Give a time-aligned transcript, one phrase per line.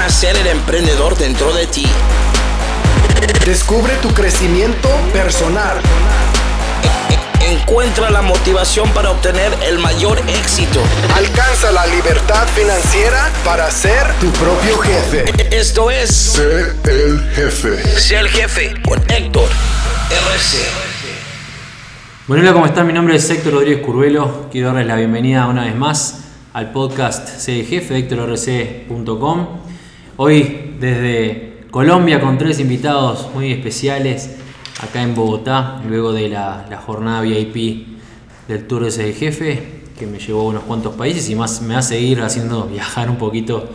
[0.00, 1.86] nacer el emprendedor dentro de ti.
[3.44, 5.76] Descubre tu crecimiento personal.
[7.46, 10.80] Encuentra la motivación para obtener el mayor éxito.
[11.14, 15.24] Alcanza la libertad financiera para ser tu propio jefe.
[15.54, 18.00] Esto es Sé el jefe.
[18.00, 20.66] Sé el jefe con Héctor RC.
[22.26, 22.86] Bueno, hola, ¿cómo están?
[22.86, 24.48] Mi nombre es Héctor Rodríguez Curvelo.
[24.50, 26.20] Quiero darles la bienvenida una vez más
[26.54, 29.59] al podcast Sé el jefe HéctorRC.com.
[30.22, 34.36] Hoy desde Colombia con tres invitados muy especiales
[34.78, 37.86] acá en Bogotá, luego de la, jornada VIP
[38.46, 39.62] del Tour de el Jefe,
[39.98, 43.16] que me llevó a unos cuantos países y más me hace ir haciendo viajar un
[43.16, 43.70] poquito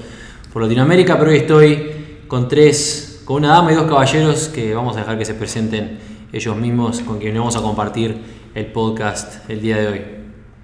[0.54, 1.92] por Latinoamérica, pero hoy estoy
[2.28, 5.98] con tres, con una dama y dos caballeros que vamos a dejar que se presenten
[6.32, 8.22] ellos mismos, con quienes vamos a compartir
[8.54, 10.02] el podcast el día de hoy.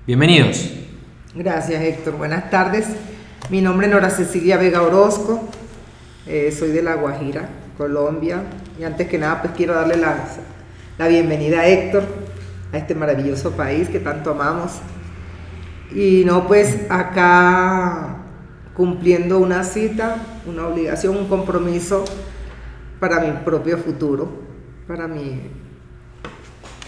[0.05, 0.63] Bienvenidos.
[1.33, 2.85] Gracias Héctor, buenas tardes.
[3.49, 5.49] Mi nombre es Nora Cecilia Vega Orozco,
[6.27, 8.43] eh, soy de La Guajira, Colombia.
[8.79, 10.27] Y antes que nada, pues quiero darle la,
[10.97, 12.03] la bienvenida a Héctor,
[12.71, 14.73] a este maravilloso país que tanto amamos.
[15.93, 18.17] Y no, pues acá
[18.75, 22.05] cumpliendo una cita, una obligación, un compromiso
[22.99, 24.29] para mi propio futuro,
[24.87, 25.41] para mi,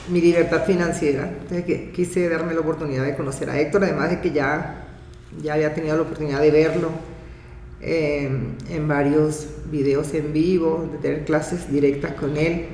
[0.10, 1.28] mi libertad financiera.
[1.28, 4.86] Entonces que, quise darme la oportunidad de conocer a Héctor, además de que ya,
[5.42, 6.90] ya había tenido la oportunidad de verlo
[7.84, 8.30] eh,
[8.70, 12.68] en varios videos en vivo, de tener clases directas con él.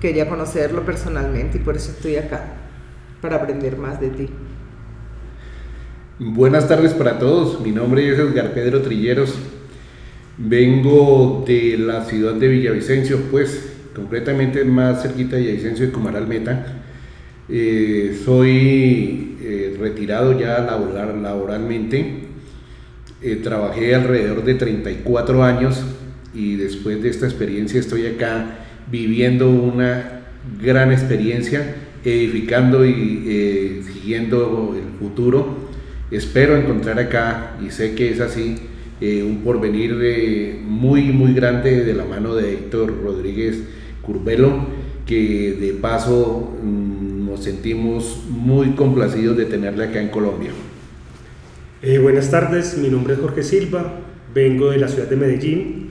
[0.00, 2.44] Quería conocerlo personalmente y por eso estoy acá,
[3.20, 4.28] para aprender más de ti.
[6.18, 9.34] Buenas tardes para todos, mi nombre es Edgar Pedro Trilleros,
[10.38, 16.82] vengo de la ciudad de Villavicencio, pues concretamente más cerquita de Villavicencio de Comaral Meta.
[17.48, 22.26] Eh, soy eh, retirado ya laboral, laboralmente,
[23.22, 25.82] eh, trabajé alrededor de 34 años
[26.34, 28.58] y después de esta experiencia estoy acá
[28.90, 30.20] viviendo una
[30.62, 35.66] gran experiencia, edificando y eh, siguiendo el futuro.
[36.10, 38.56] Espero encontrar acá, y sé que es así,
[39.00, 43.62] eh, un porvenir muy, muy grande de la mano de Héctor Rodríguez
[44.02, 44.66] Curvelo,
[45.06, 50.50] que de paso mm, nos sentimos muy complacidos de tenerle acá en Colombia.
[51.82, 53.96] Eh, buenas tardes, mi nombre es Jorge Silva,
[54.34, 55.90] vengo de la ciudad de Medellín,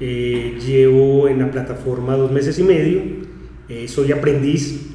[0.00, 3.00] eh, llevo en la plataforma dos meses y medio,
[3.70, 4.86] eh, soy aprendiz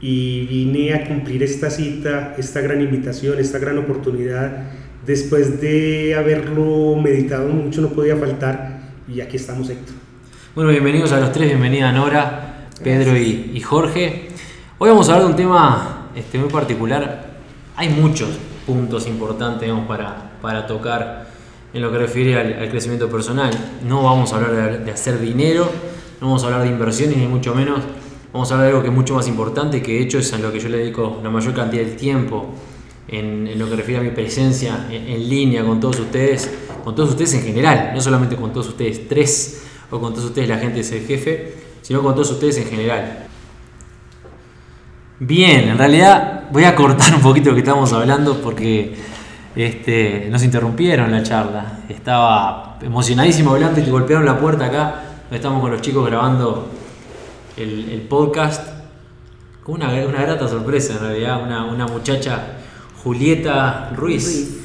[0.00, 4.68] y vine a cumplir esta cita, esta gran invitación, esta gran oportunidad.
[5.04, 9.96] Después de haberlo meditado mucho, no podía faltar y aquí estamos, Héctor.
[10.54, 14.28] Bueno, bienvenidos a los tres, bienvenida Nora, Pedro y, y Jorge.
[14.78, 17.34] Hoy vamos a hablar de un tema este, muy particular.
[17.74, 21.28] Hay muchos puntos importantes digamos, para, para tocar
[21.72, 23.50] en lo que refiere al, al, crecimiento personal.
[23.86, 25.70] No vamos a hablar de, hacer dinero,
[26.20, 27.80] no vamos a hablar de inversiones, ni mucho menos.
[28.32, 30.38] Vamos a hablar de algo que es mucho más importante, que de hecho es a
[30.38, 32.46] lo que yo le dedico la mayor cantidad del tiempo
[33.08, 36.50] en, en lo que refiere a mi presencia en, en, línea con todos ustedes,
[36.84, 40.48] con todos ustedes en general, no solamente con todos ustedes tres o con todos ustedes
[40.48, 43.25] la gente es el jefe, sino con todos ustedes en general.
[45.18, 48.94] Bien, en realidad voy a cortar un poquito lo que estábamos hablando porque
[49.54, 51.78] este, nos interrumpieron la charla.
[51.88, 55.02] Estaba emocionadísimo hablando y te golpearon la puerta acá.
[55.30, 56.68] Estamos con los chicos grabando
[57.56, 58.68] el, el podcast.
[59.62, 61.42] Con una, una, grata sorpresa en realidad.
[61.42, 62.58] Una, una muchacha,
[63.02, 64.24] Julieta Ruiz.
[64.26, 64.62] Ruiz.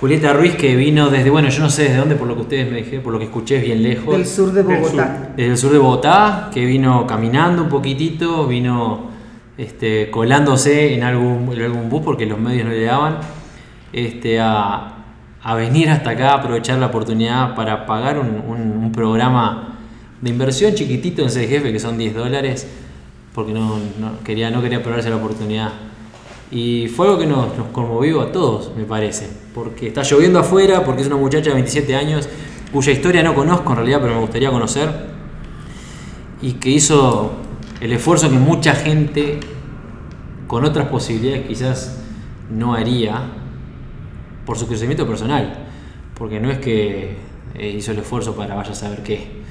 [0.00, 2.68] Julieta Ruiz que vino desde, bueno, yo no sé desde dónde, por lo que ustedes
[2.68, 4.16] me dijeron, por lo que escuché es bien lejos.
[4.16, 5.32] Del sur de Bogotá.
[5.36, 9.11] Desde el sur de Bogotá, que vino caminando un poquitito, vino
[9.58, 11.46] este, colándose en algún,
[11.88, 13.18] bus porque los medios no le daban,
[13.92, 15.04] este, a,
[15.42, 19.78] a, venir hasta acá, aprovechar la oportunidad para pagar un, un, un programa
[20.20, 22.66] de inversión chiquitito en CGF, que son 10 dólares,
[23.34, 25.72] porque no, no, quería, no quería perderse la oportunidad.
[26.50, 30.84] Y fue algo que nos, nos, conmovió a todos, me parece, porque está lloviendo afuera,
[30.84, 32.28] porque es una muchacha de 27 años,
[32.72, 34.90] cuya historia no conozco en realidad, pero me gustaría conocer,
[36.40, 37.41] y que hizo
[37.82, 39.40] el esfuerzo que mucha gente
[40.46, 41.98] con otras posibilidades quizás
[42.48, 43.22] no haría
[44.46, 45.66] por su crecimiento personal,
[46.16, 47.16] porque no es que
[47.58, 49.42] hizo el esfuerzo para vaya a saber qué,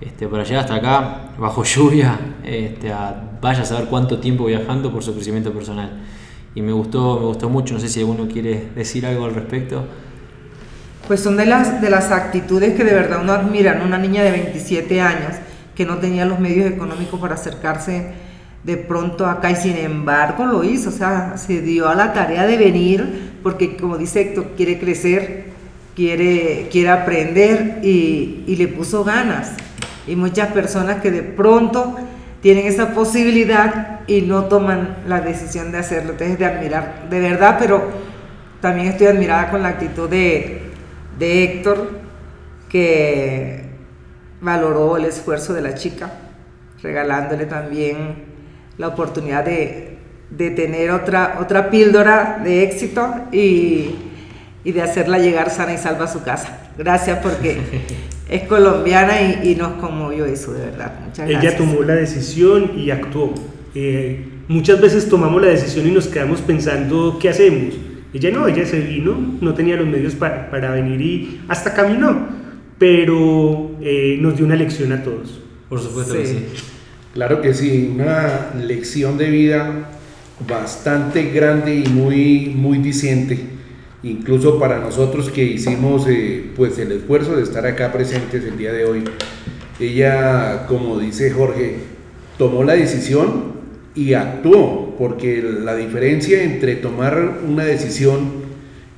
[0.00, 2.92] este, para llegar hasta acá bajo lluvia, este,
[3.40, 6.00] vaya a saber cuánto tiempo viajando por su crecimiento personal.
[6.54, 9.84] Y me gustó, me gustó mucho, no sé si alguno quiere decir algo al respecto.
[11.08, 14.30] Pues son de las, de las actitudes que de verdad uno admira, una niña de
[14.30, 15.34] 27 años
[15.74, 18.12] que no tenía los medios económicos para acercarse
[18.62, 22.46] de pronto acá y sin embargo lo hizo, o sea, se dio a la tarea
[22.46, 25.54] de venir porque como dice Héctor, quiere crecer
[25.94, 29.52] quiere, quiere aprender y, y le puso ganas.
[30.06, 31.96] Y muchas personas que de pronto
[32.42, 36.12] tienen esa posibilidad y no toman la decisión de hacerlo.
[36.12, 37.88] Entonces, de admirar, de verdad, pero
[38.60, 40.62] también estoy admirada con la actitud de,
[41.18, 41.90] de Héctor,
[42.68, 43.63] que
[44.44, 46.12] valoró el esfuerzo de la chica,
[46.82, 48.34] regalándole también
[48.76, 49.96] la oportunidad de,
[50.30, 53.94] de tener otra, otra píldora de éxito y,
[54.62, 56.58] y, de hacerla llegar sana y salva a su casa.
[56.76, 57.58] Gracias porque
[58.28, 60.92] es colombiana y, y, nos conmovió eso, de verdad.
[61.06, 61.56] Muchas Ella gracias.
[61.56, 63.32] tomó la decisión y actuó.
[63.74, 67.74] Eh, muchas veces tomamos la decisión y nos quedamos pensando qué hacemos.
[68.12, 72.28] Ella no, ella se vino, no tenía los medios para, para venir y hasta caminó,
[72.78, 75.40] pero eh, nos dio una lección a todos.
[75.68, 76.20] Por supuesto Sí.
[76.20, 76.38] que sí.
[77.14, 79.90] Claro que sí, una lección de vida
[80.48, 83.38] bastante grande y muy, muy diciente.
[84.02, 88.72] Incluso para nosotros que hicimos eh, pues el esfuerzo de estar acá presentes el día
[88.72, 89.04] de hoy.
[89.80, 91.76] Ella, como dice Jorge,
[92.36, 93.54] tomó la decisión
[93.94, 98.44] y actuó, porque la diferencia entre tomar una decisión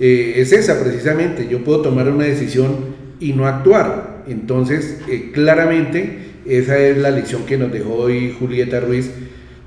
[0.00, 1.46] eh, es esa precisamente.
[1.48, 4.24] Yo puedo tomar una decisión y no actuar.
[4.26, 9.10] Entonces, eh, claramente, esa es la lección que nos dejó hoy Julieta Ruiz.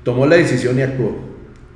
[0.04, 1.16] Tomó la decisión y actuó.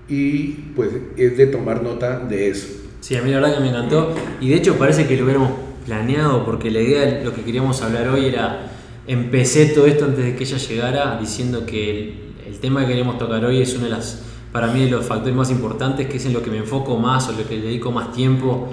[0.09, 2.69] Y pues es de tomar nota de eso.
[3.01, 4.15] Sí, a mí la verdad que me encantó.
[4.41, 5.51] Y de hecho parece que lo hubiéramos
[5.87, 8.71] planeado, porque la idea de lo que queríamos hablar hoy era.
[9.07, 12.15] Empecé todo esto antes de que ella llegara diciendo que el,
[12.47, 15.37] el tema que queremos tocar hoy es uno de las, para mí, de los factores
[15.37, 17.93] más importantes, que es en lo que me enfoco más o lo que le dedico
[17.93, 18.73] más tiempo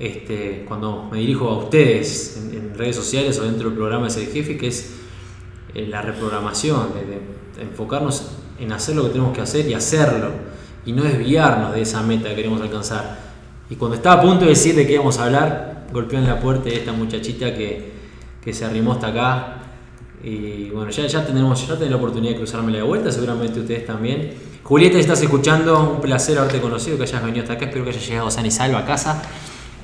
[0.00, 4.28] este, cuando me dirijo a ustedes en, redes sociales o dentro del programa Es el
[4.28, 4.94] Jefe, que es
[5.74, 6.88] eh, la reprogramación,
[7.60, 10.30] enfocarnos en hacer lo que tenemos que hacer y hacerlo,
[10.86, 13.18] y no desviarnos de esa meta que queremos alcanzar.
[13.68, 16.40] Y cuando estaba a punto de decir de qué íbamos a hablar, golpeó en la
[16.40, 17.92] puerta esta muchachita que,
[18.42, 19.56] que se arrimó hasta acá.
[20.24, 24.32] Y bueno, ya, ya tendremos ya la oportunidad de cruzarme de vuelta, seguramente ustedes también.
[24.62, 27.90] Julieta, si estás escuchando, un placer haberte conocido, que hayas venido hasta acá, espero que
[27.90, 29.22] hayas llegado san y salvo a casa.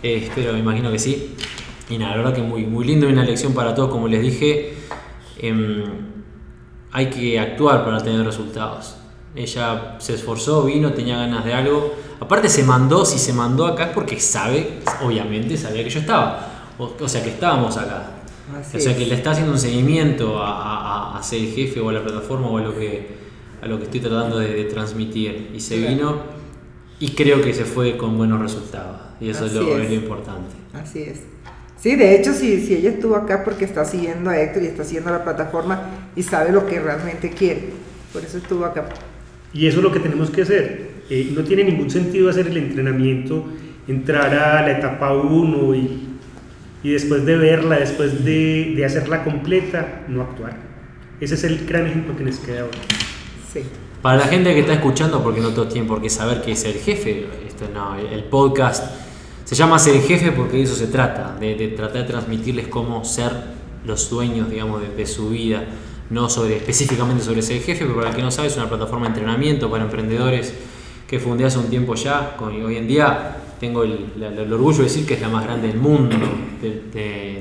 [0.06, 1.34] Eh, espero, me imagino que sí.
[1.90, 4.22] Y nada, la verdad que muy, muy lindo y una lección para todos, como les
[4.22, 4.74] dije.
[5.38, 5.82] em,
[6.92, 8.96] hay que actuar para tener resultados.
[9.34, 11.92] Ella se esforzó, vino, tenía ganas de algo.
[12.20, 16.52] Aparte se mandó, si se mandó acá es porque sabe, obviamente sabía que yo estaba.
[16.78, 18.12] O, o sea que estábamos acá.
[18.58, 18.98] Así o sea es.
[18.98, 21.92] que le está haciendo un seguimiento a, a- a- a ser el jefe o a
[21.92, 23.08] la plataforma o a lo que,
[23.60, 25.50] a lo que estoy tratando de, de transmitir.
[25.54, 25.90] Y se Claro.
[25.94, 26.16] vino
[26.98, 29.00] y creo que se fue con buenos resultados.
[29.20, 29.84] Y eso es lo, es.
[29.84, 30.54] es lo importante.
[30.72, 31.20] Así es.
[31.78, 34.82] Sí, de hecho, si, si ella estuvo acá porque está siguiendo a Héctor y está
[34.82, 35.82] siguiendo la plataforma
[36.16, 37.70] y sabe lo que realmente quiere.
[38.12, 38.88] Por eso estuvo acá.
[39.52, 40.90] Y eso es lo que tenemos que hacer.
[41.10, 43.44] Eh, no tiene ningún sentido hacer el entrenamiento,
[43.86, 46.08] entrar a la etapa 1 y,
[46.82, 50.56] y después de verla, después de, de hacerla completa, no actuar.
[51.20, 52.78] Ese es el gran ejemplo que nos queda ahora.
[53.52, 53.60] Sí.
[54.02, 56.64] Para la gente que está escuchando, porque no todos tienen por qué saber qué es
[56.64, 58.84] el jefe, esto no, el podcast
[59.44, 63.30] se llama Ser Jefe porque de eso se trata, de, tratar de transmitirles cómo ser
[63.84, 65.64] los dueños, digamos, de, su vida,
[66.10, 69.06] no sobre, específicamente sobre ser jefe, pero para el que no sabe es una plataforma
[69.06, 70.52] de entrenamiento para emprendedores
[71.08, 75.06] que fundé hace un tiempo ya, con- hoy en día tengo el, orgullo de decir
[75.06, 76.16] que es la más grande del mundo
[76.60, 77.38] de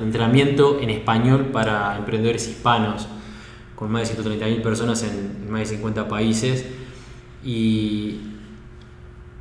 [0.00, 3.08] entrenamiento en español para emprendedores hispanos
[3.78, 6.64] con más de 130.000 personas en, más de 50 países
[7.44, 8.16] y,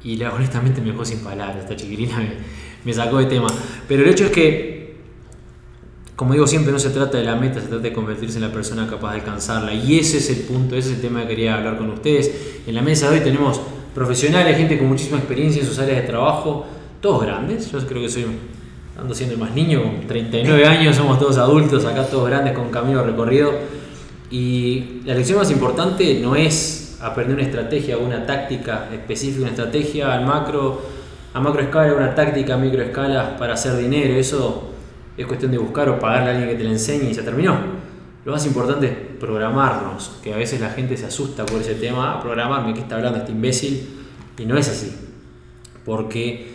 [0.04, 2.34] y la, honestamente me dejó sin palabras, esta chiquilina me,
[2.86, 3.48] me sacó de tema.
[3.88, 4.98] Pero el hecho es que,
[6.16, 8.52] como digo siempre, no se trata de la meta, se trata de convertirse en la
[8.52, 9.74] persona capaz de alcanzarla.
[9.74, 12.62] Y ese es el punto, ese es el tema que quería hablar con ustedes.
[12.68, 13.60] En la mesa de hoy tenemos
[13.96, 16.68] profesionales, gente con muchísima experiencia en sus áreas de trabajo,
[17.02, 17.72] todos grandes.
[17.72, 18.28] Yo creo que soy,
[19.00, 22.70] ando siendo el más niño, con 39 años, somos todos adultos, acá todos grandes con
[22.70, 23.77] camino recorrido.
[24.30, 29.52] Y la lección más importante no es aprender una estrategia o una táctica específica, una
[29.52, 30.82] estrategia al macro,
[31.34, 34.16] a macro escala, una táctica a micro escala para hacer dinero.
[34.16, 34.72] Eso
[35.16, 37.56] es cuestión de buscar o pagarle a alguien que te la enseñe y se terminó.
[38.26, 42.14] Lo más importante es programarnos, que a veces la gente se asusta por ese tema,
[42.14, 43.88] "Ah, programarme, ¿qué está hablando este imbécil?
[44.38, 44.94] Y no es así,
[45.86, 46.52] porque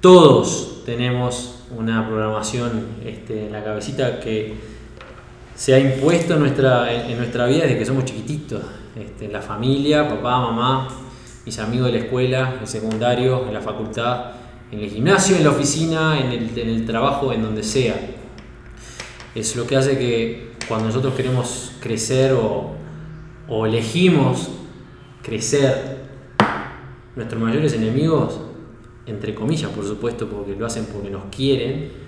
[0.00, 4.54] todos tenemos una programación este, en la cabecita que
[5.56, 8.62] se ha impuesto en nuestra, en, nuestra vida desde que somos chiquititos.
[8.94, 10.88] Este, la familia, papá, mamá,
[11.44, 14.32] mis amigos de la escuela, el secundario, en la facultad,
[14.70, 17.94] en el gimnasio, en la oficina, en el, en el trabajo, en donde sea.
[19.34, 22.74] Es lo que hace que cuando nosotros queremos crecer o,
[23.48, 24.50] o elegimos
[25.22, 25.96] crecer,
[27.16, 28.40] nuestros mayores enemigos
[29.06, 32.05] entre comillas, por supuesto, porque lo hacen porque nos quieren,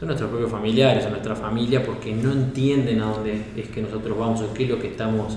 [0.00, 4.16] son nuestros propios familiares, son nuestra familia, porque no entienden a dónde es que nosotros
[4.16, 5.36] vamos o qué es lo que estamos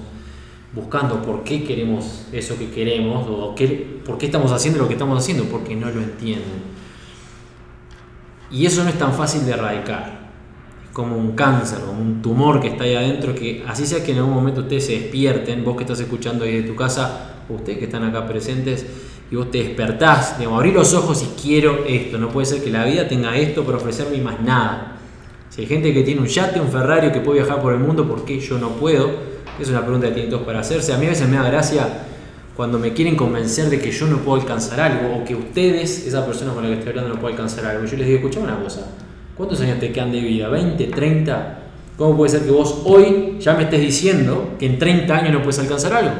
[0.73, 4.93] buscando, por qué queremos eso que queremos, o qué, por qué estamos haciendo lo que
[4.93, 6.63] estamos haciendo, porque no lo entienden.
[8.51, 10.31] Y eso no es tan fácil de erradicar.
[10.85, 14.13] Es como un cáncer, como un tumor que está ahí adentro, que así sea que
[14.13, 17.79] en algún momento ustedes se despierten, vos que estás escuchando ahí de tu casa, ustedes
[17.79, 18.85] que están acá presentes,
[19.33, 22.19] y vos te despertás, digamos, abrí los ojos y quiero esto.
[22.19, 24.97] No puede ser que la vida tenga esto para ofrecerme más nada.
[25.49, 28.07] Si hay gente que tiene un yate, un Ferrari, que puede viajar por el mundo,
[28.07, 29.09] ¿por qué yo no puedo?
[29.59, 30.93] Es una pregunta que tienen todos para hacerse.
[30.93, 32.05] A mí a veces me da gracia
[32.55, 36.23] cuando me quieren convencer de que yo no puedo alcanzar algo o que ustedes, esa
[36.27, 37.85] persona con la que estoy hablando, no puede alcanzar algo.
[37.85, 38.87] Yo les digo, escucha una cosa,
[39.35, 40.47] ¿cuántos años te quedan de vida?
[40.47, 41.59] ¿20, 30?
[41.97, 45.41] ¿Cómo puede ser que vos hoy ya me estés diciendo que en 30 años no
[45.41, 46.13] puedes alcanzar algo?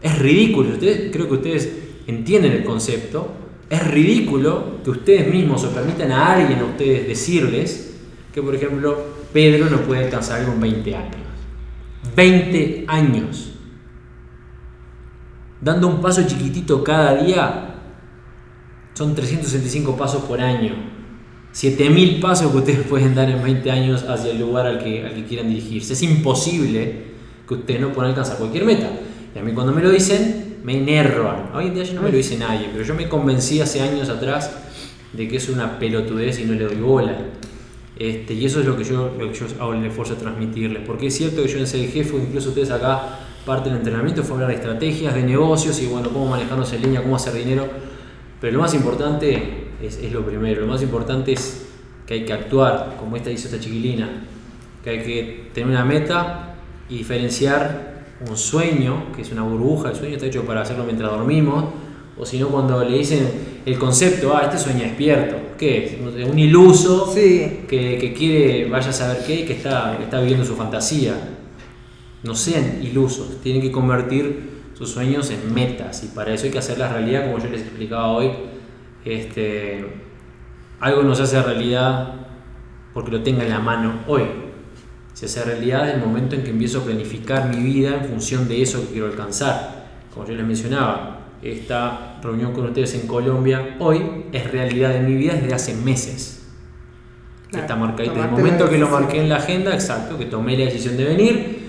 [0.00, 0.68] Es ridículo.
[0.68, 3.32] Ustedes, creo que ustedes entienden el concepto,
[3.68, 7.96] es ridículo que ustedes mismos o permitan a alguien a ustedes decirles
[8.32, 8.96] que, por ejemplo,
[9.32, 11.16] Pedro no puede alcanzar algo en 20 años.
[12.14, 13.52] 20 años.
[15.60, 17.74] Dando un paso chiquitito cada día,
[18.94, 20.74] son 365 pasos por año.
[21.52, 25.14] 7000 pasos que ustedes pueden dar en 20 años hacia el lugar al que, al
[25.14, 25.94] que quieran dirigirse.
[25.94, 27.04] Es imposible
[27.48, 28.90] que ustedes no puedan alcanzar cualquier meta.
[29.34, 31.50] Y a mí cuando me lo dicen, me enervan.
[31.54, 34.50] Hoy en día no me lo dice nadie, pero yo me convencí hace años atrás
[35.12, 37.16] de que es una pelotudez y no le doy bola.
[37.96, 40.82] Este, y eso es lo que, yo, lo que yo hago el esfuerzo de transmitirles.
[40.84, 44.34] Porque es cierto que yo en ser jefe, incluso ustedes acá, parte del entrenamiento fue
[44.34, 47.68] hablar de estrategias, de negocios y bueno, cómo manejarnos en línea, cómo hacer dinero.
[48.40, 50.62] Pero lo más importante es, es lo primero.
[50.62, 51.64] Lo más importante es
[52.08, 54.24] que hay que actuar, como esta hizo esta chiquilina.
[54.82, 56.56] Que hay que tener una meta
[56.88, 57.85] y diferenciar
[58.28, 61.64] un sueño, que es una burbuja, el sueño está hecho para hacerlo mientras dormimos,
[62.18, 63.28] o si no cuando le dicen
[63.66, 66.28] el concepto, ah, este sueña despierto, ¿qué es?
[66.30, 71.14] Un iluso que, que, quiere, vaya a saber qué, que está, está viviendo su fantasía.
[72.22, 76.58] No sean ilusos, tienen que convertir sus sueños en metas y para eso hay que
[76.58, 78.30] hacer la realidad, como yo les explicaba hoy.
[79.04, 79.84] Este,
[80.80, 82.14] algo no se hace realidad
[82.94, 84.22] porque lo tenga en la mano hoy,
[85.16, 88.60] se hace realidad el momento en que empiezo a planificar mi vida en función de
[88.60, 89.86] eso que quiero alcanzar.
[90.12, 95.14] Como yo les mencionaba, esta reunión con ustedes en Colombia hoy es realidad en mi
[95.14, 96.42] vida desde hace meses.
[97.50, 98.12] está marcadito.
[98.12, 101.04] Desde el momento que lo marqué en la agenda, exacto, que tomé la decisión de
[101.04, 101.60] venir,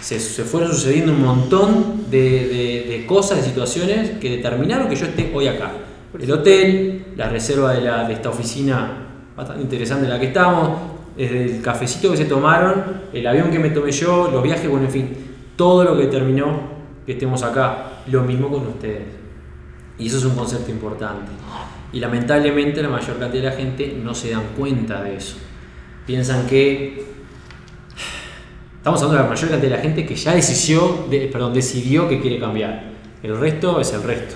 [0.00, 4.96] se, se fueron sucediendo un montón de, de, de, cosas, de situaciones que determinaron que
[4.96, 5.72] yo esté hoy acá.
[6.18, 10.94] El hotel, la reserva de, la, de esta oficina bastante interesante en la que estamos,
[11.16, 14.86] desde el cafecito que se tomaron, el avión que me tomé yo, los viajes, bueno,
[14.86, 15.16] en fin,
[15.56, 16.74] todo lo que terminó
[17.06, 19.02] que estemos acá, lo mismo con ustedes.
[19.98, 21.30] Y eso es un concepto importante.
[21.92, 25.36] Y lamentablemente la mayor cantidad de la gente no se dan cuenta de eso.
[26.06, 27.14] Piensan que...
[28.76, 32.20] Estamos hablando de la mayor cantidad de la gente que ya decidió, perdón, decidió que
[32.20, 32.92] quiere cambiar.
[33.22, 34.34] El resto es el resto.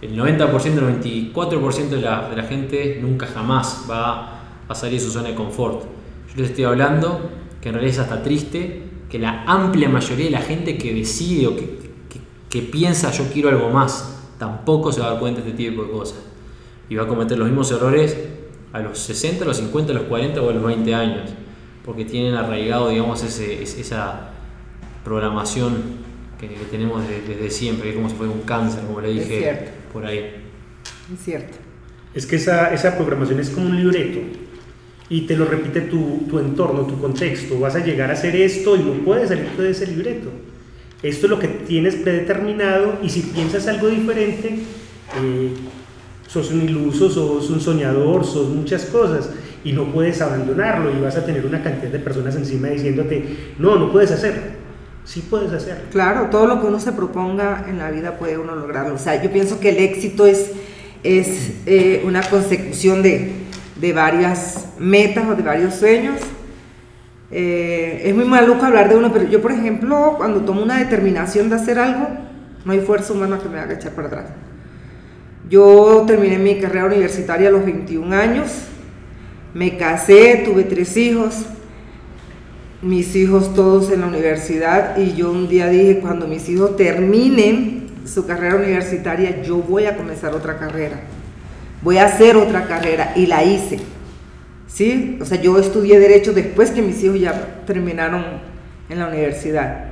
[0.00, 4.39] El 90%, el 94% de la, de la gente nunca jamás va a
[4.74, 5.82] salir de su zona de confort.
[6.28, 10.30] Yo les estoy hablando que en realidad es hasta triste que la amplia mayoría de
[10.30, 11.90] la gente que decide o que,
[12.48, 15.82] que, piensa yo quiero algo más, tampoco se va a dar cuenta de este tipo
[15.82, 16.18] de cosas.
[16.88, 18.16] Y va a cometer los mismos errores
[18.72, 21.30] a los 60, a los 50, a los 40 o a los 20 años,
[21.84, 24.30] porque tienen arraigado, digamos, ese, esa
[25.04, 25.82] programación
[26.38, 30.06] que, tenemos desde, siempre, que es como si fuera un cáncer, como le dije por
[30.06, 30.44] ahí.
[31.12, 31.58] Es cierto.
[32.14, 34.20] Es que esa, esa programación es como un libreto
[35.10, 37.58] y te lo repite tu, tu, entorno, tu contexto.
[37.58, 40.30] Vas a llegar a hacer esto y no puedes salir de ese libreto.
[41.02, 44.60] Esto es lo que tienes predeterminado y si piensas algo diferente,
[45.20, 45.52] eh,
[46.28, 49.30] sos un iluso, sos un soñador, sos muchas cosas
[49.64, 53.76] y no puedes abandonarlo y vas a tener una cantidad de personas encima diciéndote, no,
[53.76, 54.42] no puedes hacerlo.
[55.04, 55.84] Sí puedes hacerlo.
[55.90, 58.94] Claro, todo lo que uno se proponga en la vida puede uno lograrlo.
[58.94, 60.52] O sea, yo pienso que el éxito es,
[61.02, 63.39] es eh, una consecución de,
[63.80, 66.20] de varias metas o de varios sueños.
[67.30, 71.48] Eh, es muy maluco hablar de uno, pero yo, por ejemplo, cuando tomo una determinación
[71.48, 72.08] de hacer algo,
[72.64, 74.26] no hay fuerza humana que me haga echar para atrás.
[75.48, 78.50] Yo terminé mi carrera universitaria a los 21 años,
[79.54, 81.46] me casé, tuve tres hijos,
[82.82, 87.86] mis hijos todos en la universidad y yo un día dije, cuando mis hijos terminen
[88.04, 91.00] su carrera universitaria, yo voy a comenzar otra carrera
[91.82, 93.78] voy a hacer otra carrera y la hice.
[94.66, 95.18] ¿Sí?
[95.20, 98.24] O sea, yo estudié derecho después que mis hijos ya terminaron
[98.88, 99.90] en la universidad.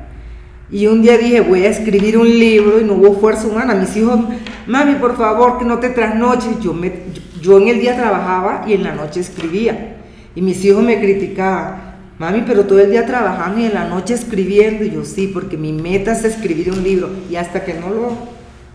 [0.70, 3.74] Y un día dije, voy a escribir un libro y no hubo fuerza humana.
[3.74, 4.20] Mis hijos,
[4.66, 6.60] mami, por favor, que no te trasnoches.
[6.60, 6.92] Yo, me,
[7.40, 9.96] yo en el día trabajaba y en la noche escribía.
[10.34, 14.12] Y mis hijos me criticaban, mami, pero todo el día trabajando y en la noche
[14.12, 14.84] escribiendo.
[14.84, 17.08] Y yo sí, porque mi meta es escribir un libro.
[17.30, 18.12] Y hasta que no lo,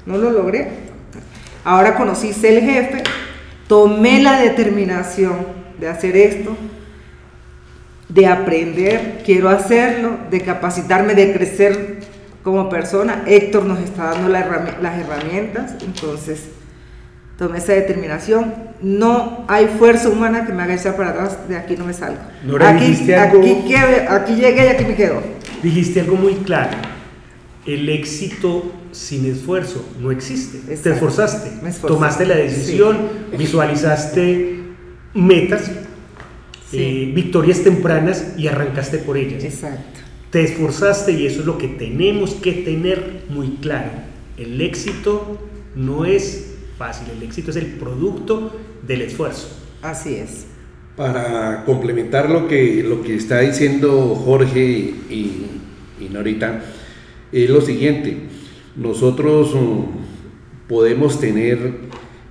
[0.08, 0.82] no lo logré,
[1.63, 3.03] ahora conocí ser el jefe,
[3.67, 5.48] tomé la determinación
[5.79, 6.55] de hacer esto
[8.13, 11.98] de aprender, quiero hacerlo, de capacitarme, de crecer
[12.43, 13.24] como persona.
[13.25, 16.50] Héctor nos está dando las herramientas, entonces
[17.38, 18.53] tomé esa determinación.
[18.82, 22.20] No hay fuerza humana que me haga echar para atrás, de aquí no me salgo.
[22.62, 25.22] aquí, aquí, aquí llegué y aquí me quedo.
[25.63, 26.77] Dijiste algo muy claro.
[27.65, 30.59] El éxito sin esfuerzo no existe.
[30.75, 31.51] Te esforzaste,
[31.85, 34.59] tomaste la decisión, visualizaste
[35.13, 35.71] metas,
[36.71, 39.43] eh, victorias tempranas y arrancaste por ellas.
[39.43, 40.00] Exacto.
[40.29, 43.91] Te esforzaste y eso es lo que tenemos que tener muy claro.
[44.38, 45.39] El éxito
[45.75, 49.50] no es fácil, el éxito es el producto del esfuerzo.
[49.81, 50.45] Así es.
[50.95, 55.45] Para complementar lo que, lo que está diciendo Jorge y,
[56.00, 56.63] y Norita,
[57.31, 58.29] es lo siguiente,
[58.75, 59.85] nosotros um,
[60.67, 61.73] podemos tener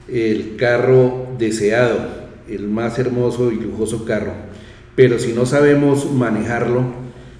[0.08, 4.32] el carro deseado, el más hermoso y lujoso carro,
[4.96, 6.84] pero si no sabemos manejarlo,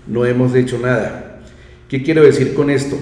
[0.06, 1.40] no hemos hecho nada.
[1.88, 2.96] ¿Qué quiero decir con esto?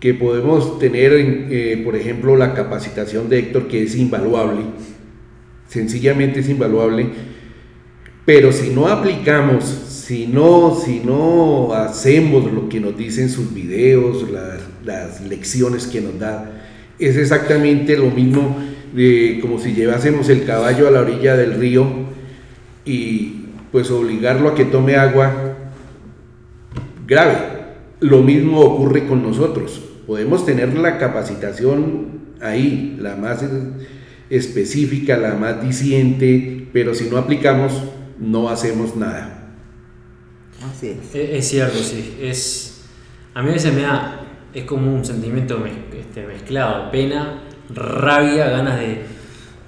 [0.00, 4.62] Que podemos tener, eh, por ejemplo, la capacitación de Héctor, que es invaluable,
[5.66, 7.08] sencillamente es invaluable,
[8.24, 9.64] pero si no aplicamos,
[10.08, 14.24] si no, si no hacemos lo que nos dicen sus videos,
[14.82, 16.50] las lecciones que nos da,
[16.98, 18.56] es exactamente lo mismo
[19.42, 21.84] como si llevásemos el caballo a la orilla del río
[22.86, 25.58] y pues obligarlo a que tome agua
[27.06, 27.36] grave.
[28.00, 29.82] Lo mismo ocurre con nosotros.
[30.06, 33.44] Podemos tener la capacitación ahí, la más
[34.30, 37.82] específica, la más diciente, pero si no aplicamos,
[38.18, 39.37] no hacemos nada.
[40.82, 41.48] Es.
[41.48, 42.18] Cierto, sí.
[42.20, 42.84] Es,
[43.34, 44.20] a mí a veces me da,
[44.52, 49.04] es como un sentimiento este, mezclado, pena rabia, ganas de,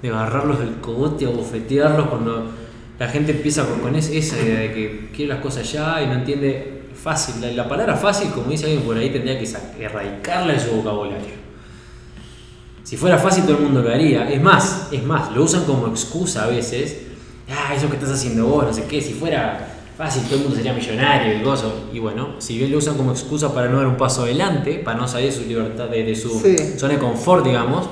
[0.01, 2.51] de agarrarlos del cogote, bofetearlos cuando
[2.99, 6.83] la gente empieza con, esa idea de que quiere las cosas ya y no entiende
[6.93, 7.55] fácil.
[7.55, 9.49] La, palabra fácil, como dice alguien por ahí, tendría que
[9.79, 11.41] erradicarla de su vocabulario.
[12.83, 14.29] Si fuera fácil todo el mundo lo haría.
[14.29, 17.07] Es más, es más, lo usan como excusa a veces.
[17.49, 19.01] Ah, eso que estás haciendo vos, no sé qué.
[19.01, 19.70] Si fuera
[20.01, 21.89] fácil todo el mundo sería millonario y gozo.
[21.93, 24.97] Y bueno, si bien lo usan como excusa para no dar un paso adelante, para
[24.97, 26.41] no salir de su libertad, de, su
[26.79, 27.87] zona de confort, digamos,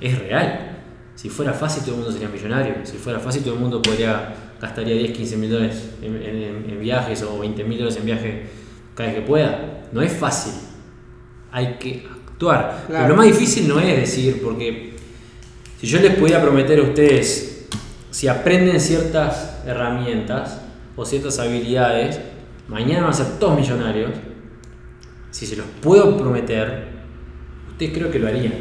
[0.00, 0.78] es real.
[1.14, 2.74] Si fuera fácil todo el mundo sería millonario.
[2.82, 7.38] Si fuera fácil todo el mundo podría gastaría 10, 15 mil dólares en, viajes o
[7.38, 8.46] 20 mil dólares en viaje
[8.96, 9.84] cada vez que pueda.
[9.92, 10.52] No es fácil.
[11.52, 12.86] Hay que actuar.
[12.88, 14.94] Pero lo más difícil no es decir, porque
[15.80, 17.68] si yo les pudiera prometer a ustedes,
[18.10, 20.65] si aprenden ciertas herramientas,
[20.96, 22.20] o ciertas habilidades,
[22.68, 24.10] mañana van a ser todos millonarios,
[25.30, 26.88] si se los puedo prometer,
[27.70, 28.54] ustedes creo que lo harían.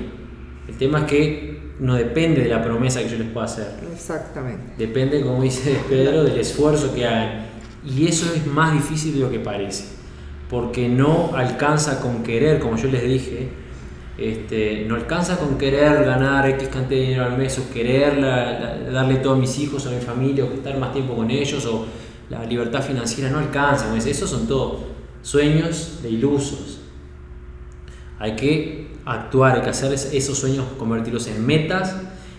[0.68, 3.68] El tema es que no depende de la promesa que yo les pueda hacer.
[3.92, 4.74] Exactamente.
[4.78, 7.46] Depende, como dice Pedro, del esfuerzo que hagan.
[7.86, 9.86] Y eso es más difícil de lo que parece.
[10.50, 13.50] Porque no alcanza con querer, como yo les dije,
[14.18, 18.22] este, no alcanza con querer ganar X cantidad de dinero al mes o querer
[18.92, 21.66] darle todo a mis hijos o a mi familia o estar más tiempo con ellos
[21.66, 21.86] o
[22.30, 24.82] la libertad financiera no alcanza, esos son todos
[25.22, 26.80] sueños de ilusos.
[28.20, 31.96] Hay que actuar, hay que hacer esos sueños, convertirlos en metas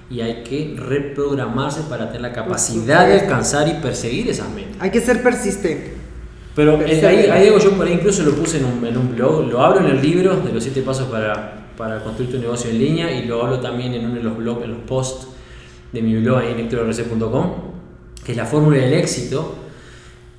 [0.08, 4.76] y hay que reprogramarse para tener la capacidad de alcanzar y perseguir esas metas.
[4.80, 5.94] Hay que ser persistente.
[6.54, 9.46] Pero eh, ahí, ahí, yo por ahí incluso lo puse en un, en un, blog,
[9.46, 12.78] lo hablo en el libro de los siete pasos para, para, construir tu negocio en
[12.78, 15.28] línea y lo hablo también en uno de los blogs, en los posts
[15.92, 16.68] de mi blog ahí en
[18.24, 19.65] que es la fórmula del éxito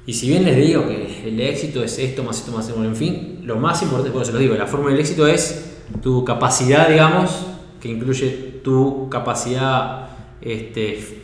[0.08, 2.96] y si bien les digo que el éxito es esto, más esto, más esto, en
[2.96, 6.88] fin, lo más importante, por eso lo digo, la fórmula del éxito es tu capacidad,
[6.88, 7.46] digamos,
[7.82, 10.08] que incluye tu capacidad
[10.40, 11.24] este,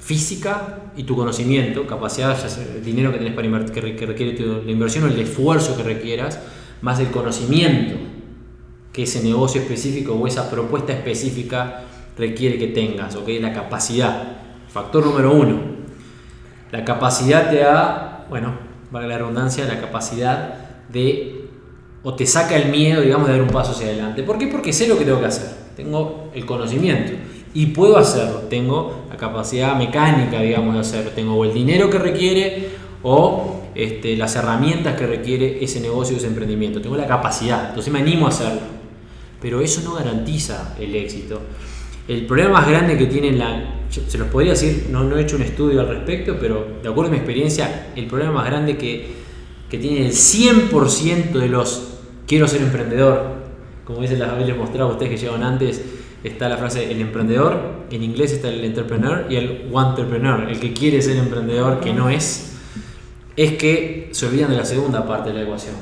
[0.00, 4.64] física y tu conocimiento, capacidad, ya sea el dinero que tienes para invertir, que, requiere
[4.64, 6.40] la inversión o el esfuerzo que requieras,
[6.82, 7.94] más el conocimiento
[8.92, 11.84] que ese negocio específico o esa propuesta específica
[12.16, 13.28] requiere que tengas, ¿ok?
[13.40, 15.77] La capacidad, factor número uno.
[16.70, 18.54] La capacidad te da, bueno,
[18.90, 20.54] valga la redundancia, la capacidad
[20.88, 21.48] de,
[22.02, 24.22] o te saca el miedo, digamos, de dar un paso hacia adelante.
[24.22, 24.46] ¿Por qué?
[24.48, 27.12] Porque sé lo que tengo que hacer, tengo el conocimiento
[27.54, 31.98] y puedo hacerlo, tengo la capacidad mecánica, digamos, de hacerlo, tengo o el dinero que
[31.98, 32.68] requiere
[33.02, 36.80] o este, las herramientas que requiere ese negocio, ese emprendimiento.
[36.80, 38.60] Tengo la capacidad, entonces me animo a hacerlo.
[39.40, 41.40] Pero eso no garantiza el éxito.
[42.06, 43.74] El problema más grande que tiene la...
[43.90, 47.12] Se los podría decir, no, he hecho un estudio al respecto, pero de acuerdo a
[47.12, 49.14] mi experiencia, el problema más grande que,
[49.70, 53.38] que tiene el 100% de los quiero ser emprendedor,
[53.84, 55.82] como dicen las les mostrado a ustedes que llevan antes,
[56.22, 60.74] está la frase el emprendedor, en inglés está el entrepreneur y el entrepreneur, el que
[60.74, 62.52] quiere ser emprendedor, que no es,
[63.36, 65.74] es que se olvidan de la segunda parte de la ecuación.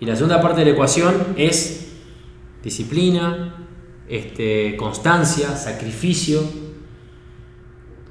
[0.00, 1.92] Y la segunda parte de la ecuación es
[2.62, 3.66] disciplina,
[4.08, 6.42] este, constancia, sacrificio,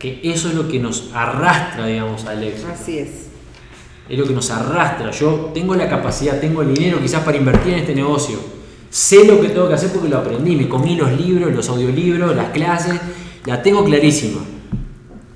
[0.03, 2.67] que eso es lo que nos arrastra, digamos, al éxito.
[2.73, 3.09] Así es.
[4.09, 5.11] Es lo que nos arrastra.
[5.11, 8.37] Yo tengo la capacidad, tengo el dinero quizás para invertir en este negocio.
[8.89, 10.57] Sé lo que tengo que hacer porque lo aprendí.
[10.57, 12.99] Me comí los libros, los audiolibros, las clases.
[13.45, 14.41] La tengo clarísima.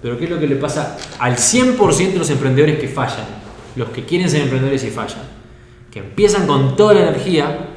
[0.01, 3.25] Pero ¿qué es lo que le pasa al 100% de los emprendedores que fallan?
[3.77, 5.23] Los que quieren ser emprendedores y fallan.
[5.89, 7.69] Que empiezan con toda la energía,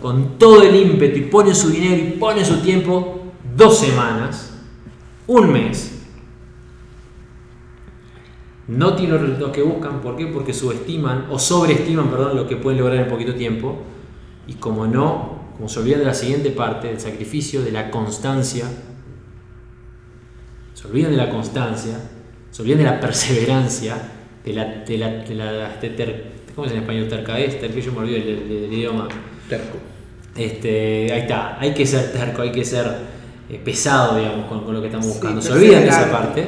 [0.00, 3.26] con todo el ímpetu y ponen su dinero y ponen su tiempo
[3.56, 4.54] dos semanas,
[5.28, 6.01] un mes.
[8.68, 10.26] No tienen los resultados que buscan, ¿por qué?
[10.26, 13.78] Porque subestiman o sobreestiman, perdón, lo que pueden lograr en poquito tiempo.
[14.46, 18.66] Y como no, como se olvidan de la siguiente parte, del sacrificio, de la constancia,
[20.74, 21.98] se olvidan de la constancia,
[22.50, 23.96] se olvidan de la perseverancia,
[24.44, 25.78] de la, de la, de la
[26.54, 27.08] ¿cómo es en español?
[27.08, 29.08] Tercadez, que yo me olvido del, idioma
[29.48, 29.78] Terco.
[30.36, 32.86] este, ahí está, hay que ser terco, hay que ser
[33.48, 35.42] eh, pesado, digamos, con, con lo que estamos Sí, buscando.
[35.42, 36.46] Se olvidan de esa parte.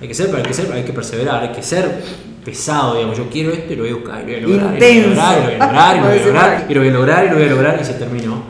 [0.00, 2.02] Hay que ser, hay que ser, hay que perseverar, hay que ser
[2.44, 3.16] pesado, digamos.
[3.16, 5.08] Yo quiero esto y lo voy a buscar, y lo voy a lograr, y lo
[5.08, 7.34] voy a lograr, y lo voy a lograr, y lo voy a lograr, y lo
[7.34, 8.42] voy a lograr, y se terminó.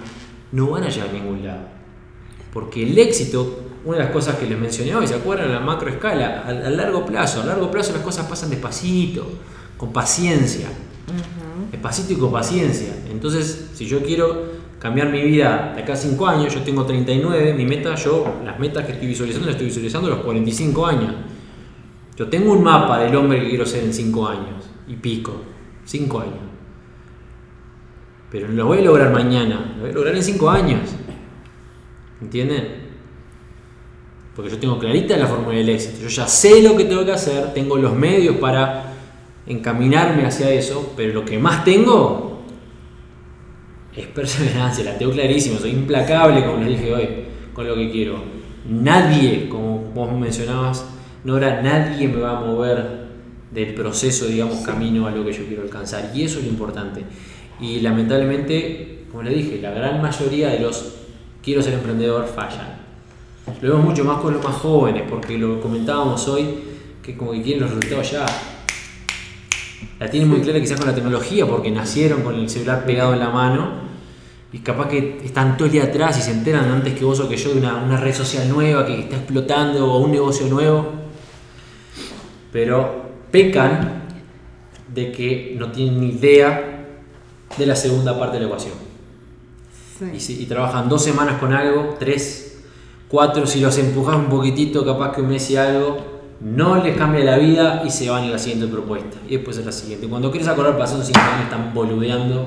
[0.52, 1.62] No van a llegar a ningún lado.
[2.52, 5.50] Porque el éxito, una de las cosas que les mencioné hoy, ¿se acuerdan?
[5.50, 7.42] A la macro escala, a, a largo plazo.
[7.42, 9.26] A largo plazo las cosas pasan despacito,
[9.76, 10.68] con paciencia.
[11.70, 12.94] Despacito y con paciencia.
[13.11, 14.44] Entonces, si yo quiero
[14.78, 18.59] cambiar mi vida de acá a 5 años, yo tengo 39, mi meta, yo, las
[18.59, 21.14] metas que estoy visualizando, las estoy visualizando a los 45 años.
[22.16, 25.42] Yo tengo un mapa del hombre que quiero ser en 5 años y pico.
[25.85, 26.35] 5 años.
[28.31, 30.81] Pero no lo voy a lograr mañana, lo voy a lograr en 5 años.
[32.20, 32.87] ¿Entienden?
[34.35, 36.00] Porque yo tengo clarita la fórmula del éxito.
[36.02, 38.94] Yo ya sé lo que tengo que hacer, tengo los medios para
[39.46, 42.42] encaminarme hacia eso, pero lo que más tengo
[43.94, 47.09] es perseverancia, la tengo clarísima, soy implacable, como les dije hoy,
[47.55, 48.16] con lo que quiero.
[48.68, 50.85] Nadie, como vos mencionabas,
[51.24, 53.07] Nora, nadie me va a mover
[53.50, 56.11] del proceso, digamos, camino a lo que yo quiero alcanzar.
[56.14, 57.05] Y eso es lo importante.
[57.61, 60.94] Y lamentablemente, como le dije, la gran mayoría de los
[61.42, 62.76] quiero ser emprendedor fallan.
[63.61, 66.44] Lo vemos mucho más con los más jóvenes, porque lo comentábamos hoy,
[67.02, 68.26] que como que quieren los resultados ya.
[69.98, 73.20] La tienen muy clara quizás con la tecnología, porque nacieron con el celular pegado en
[73.20, 73.87] la mano
[74.52, 77.29] y capaz que están todo el día atrás y se enteran antes que vos o
[77.29, 81.06] que yo de una, una red social nueva que está explotando o un negocio nuevo.
[82.52, 84.02] Pero pecan
[84.94, 86.85] de que no tienen ni idea
[87.59, 88.74] de la segunda parte de la ecuación.
[90.14, 92.62] Y, si- y trabajan dos semanas con algo, tres,
[93.09, 95.96] cuatro, si los empujas un poquitito, capaz que un mes y algo,
[96.40, 99.16] no les cambia la vida y se van a la siguiente propuesta.
[99.28, 100.06] Y después a la siguiente.
[100.06, 102.46] Cuando quieres acordar, pasaron cinco años, están boludeando,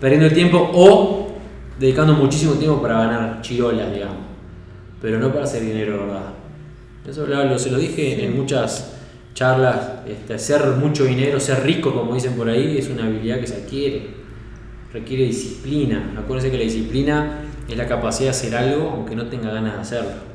[0.00, 1.28] perdiendo el tiempo o
[1.78, 4.16] dedicando muchísimo tiempo para ganar chirolas, digamos.
[5.02, 6.32] Pero no para hacer dinero, ¿verdad?
[7.06, 8.94] Eso lo, lo- se lo dije en muchas
[9.38, 9.76] charlas.
[10.06, 13.62] Este, hacer mucho dinero, ser rico, como dicen por ahí, es una habilidad que se
[13.62, 14.18] adquiere
[14.92, 16.14] requiere disciplina.
[16.18, 19.80] Acuérdense que la disciplina es la capacidad de hacer algo aunque no tenga ganas de
[19.80, 20.28] hacerlo.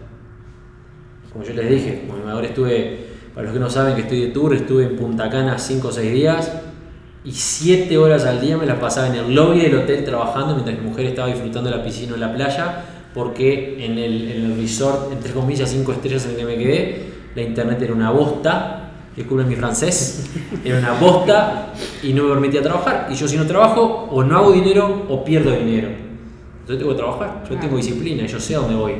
[1.31, 4.53] Como yo les dije, como estuve, para los que no saben que estoy de tour,
[4.53, 6.51] estuve en Punta Cana 5 o 6 días
[7.25, 10.77] y 7 horas al día me las pasaba en el lobby del hotel trabajando mientras
[10.77, 12.85] mi mujer estaba disfrutando de la piscina o la playa
[13.15, 17.05] porque en el, en el resort, entre comillas, 5 estrellas en el que me quedé,
[17.35, 18.82] la internet era una bosta
[19.15, 20.29] disculpen mi francés,
[20.65, 23.07] era una bosta y no me permitía trabajar.
[23.11, 25.89] Y yo si no trabajo, o no hago dinero o pierdo dinero.
[25.89, 28.93] Entonces tengo que trabajar, yo tengo disciplina, yo sé a dónde voy.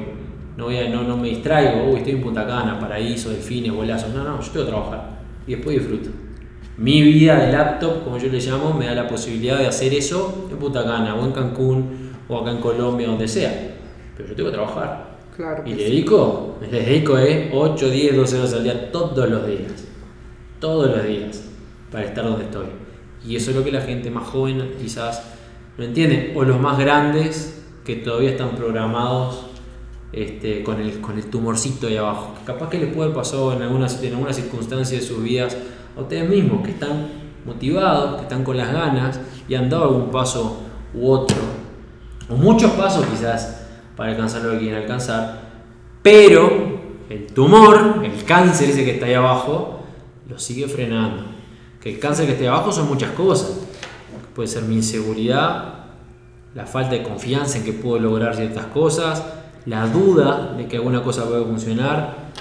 [0.57, 4.13] No, voy a- no, no me distraigo, uy, estoy en Punta Cana, paraíso, delfines, bolazos.
[4.13, 5.19] No, no, yo tengo que trabajar.
[5.47, 6.09] Y después disfruto.
[6.77, 10.47] Mi vida de laptop, como yo le llamo, me da la posibilidad de hacer eso
[10.51, 13.75] en Punta Cana, o en Cancún, o acá en Colombia, donde sea.
[14.15, 15.13] Pero yo tengo que trabajar.
[15.35, 15.83] Claro Y le sí.
[15.85, 19.87] dedico, le dedico eh, 8, 10, 12 horas al día todos los días.
[20.63, 21.43] Todos los días.
[21.91, 22.67] Para estar donde estoy.
[23.27, 25.21] Y eso es lo que la gente más joven quizás
[25.77, 26.31] no entiende.
[26.37, 29.47] O los más grandes que todavía están programados
[30.13, 32.35] este, con, el, con el tumorcito ahí abajo.
[32.45, 35.57] Capaz que les puede pasar en alguna, en alguna circunstancia de sus vidas
[35.97, 37.09] a ustedes mismos que están
[37.45, 40.61] motivados, que están con las ganas y han dado algún paso
[40.93, 41.35] u otro,
[42.29, 43.65] o muchos pasos quizás
[43.97, 45.41] para alcanzar lo que quieren alcanzar,
[46.01, 49.82] pero el tumor, el cáncer ese que está ahí abajo,
[50.29, 51.23] lo sigue frenando.
[51.81, 53.59] Que el cáncer que ahí abajo son muchas cosas.
[54.33, 55.73] Puede ser mi inseguridad,
[56.55, 59.23] la falta de confianza en que puedo lograr ciertas cosas,
[59.65, 62.31] la duda de que alguna cosa puede funcionar,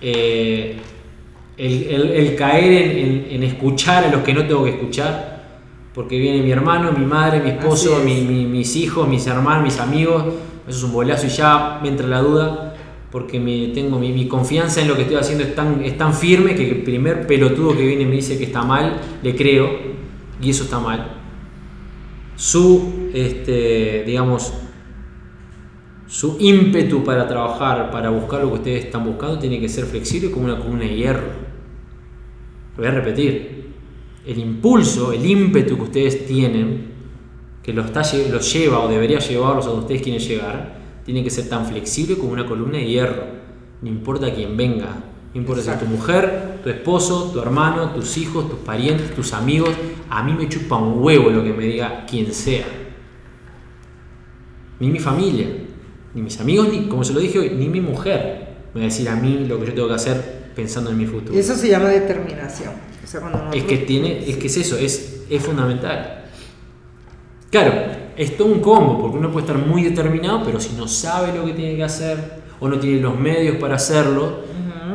[0.00, 0.78] eh,
[1.56, 5.42] el, caer en, escuchar a los que no tengo que escuchar,
[5.94, 10.24] porque viene mi hermano, mi madre, mi esposo, mis hijos, mis hermanos, mis amigos,
[10.66, 12.73] eso es un bolazo y ya me entra la duda,
[13.14, 16.56] porque me, tengo mi, confianza en lo que estoy haciendo es tan, es tan firme
[16.56, 19.70] que el primer pelotudo que viene y me dice que está mal, le creo,
[20.42, 21.12] y eso está mal.
[22.34, 24.52] Su, este, digamos,
[26.08, 30.32] su ímpetu para trabajar, para buscar lo que ustedes están buscando, tiene que ser flexible
[30.32, 31.28] como una columna de hierro.
[32.76, 33.74] Lo voy a repetir.
[34.26, 36.86] El impulso, el ímpetu que ustedes tienen,
[37.62, 37.86] que los,
[38.28, 42.16] los lleva o debería llevarlos a donde ustedes quieren llegar, tiene que ser tan flexible
[42.16, 43.24] como una columna de hierro.
[43.82, 45.04] No importa quién venga.
[45.34, 49.32] No importa si es tu mujer, tu esposo, tu hermano, tus hijos, tus parientes, tus
[49.32, 49.70] amigos.
[50.08, 52.64] A mí me chupa un huevo lo que me diga quien sea.
[54.80, 55.46] Ni mi familia,
[56.14, 58.88] ni mis amigos, ni, como se lo dije hoy, ni mi mujer me va a
[58.88, 61.38] decir a mí lo que yo tengo que hacer pensando en mi futuro.
[61.38, 62.72] Eso se llama determinación.
[63.52, 66.24] es que tiene, es que es eso, es, es fundamental.
[67.50, 71.36] Claro, es todo un combo, porque uno puede estar muy determinado, pero si no sabe
[71.36, 74.44] lo que tiene que hacer o no tiene los medios para hacerlo,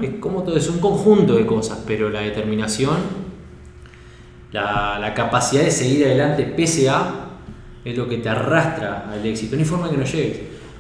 [0.01, 2.97] es como todo, es un conjunto de cosas, pero la determinación,
[4.51, 7.27] la, la, capacidad de seguir adelante pese a,
[7.84, 10.39] es lo que te arrastra al éxito, no hay forma que no llegues.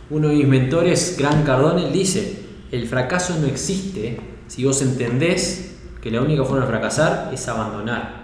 [0.09, 2.39] Uno de mis mentores, Gran Cardone, dice,
[2.71, 8.18] el fracaso no existe si vos entendés que la única forma de fracasar es abandonar.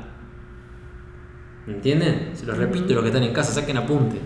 [1.66, 2.32] ¿Me entienden?
[2.36, 4.20] Se los repito, los que están en casa, saquen apunte.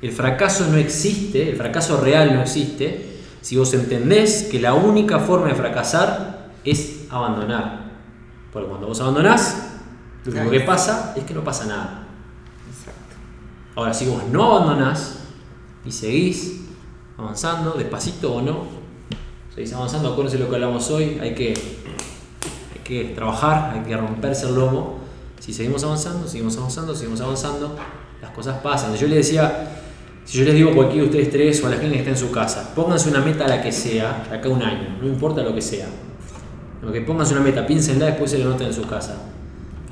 [0.00, 5.18] El fracaso no existe, el fracaso real no existe, si vos entendés que la única
[5.18, 7.92] forma de fracasar es abandonar.
[8.52, 9.78] Porque cuando vos abandonás,
[10.24, 12.06] lo único que pasa es que no pasa nada.
[13.74, 15.20] Ahora, si vos no abandonás
[15.84, 16.60] y seguís
[17.16, 18.66] avanzando, despacito o no,
[19.54, 21.54] seguís avanzando, acuérdense lo que hablamos hoy, hay que,
[22.74, 25.01] hay que trabajar, hay que romperse el lomo.
[25.42, 27.76] Si seguimos avanzando, seguimos avanzando, seguimos avanzando,
[28.20, 28.94] las cosas pasan.
[28.94, 29.72] Yo les decía,
[30.24, 32.10] si yo les digo a cualquiera de ustedes tres o a la gente que está
[32.10, 35.08] en su casa, pónganse una meta a la que sea, de acá un año, no
[35.08, 35.88] importa lo que sea.
[36.80, 39.16] Lo que pónganse una meta, piénsenla, después se la noten en su casa.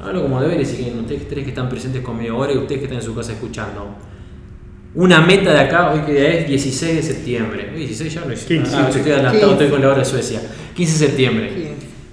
[0.01, 2.85] Háganlo como deberes y que ustedes tres que están presentes conmigo ahora y ustedes que
[2.85, 3.89] están en su casa escuchando
[4.95, 7.73] una meta de acá, hoy que día es 16 de septiembre.
[7.77, 8.45] 16 ya no es.
[8.45, 10.41] 15, ah, estoy adelantado, estoy con la hora de Suecia.
[10.75, 11.70] 15 de septiembre.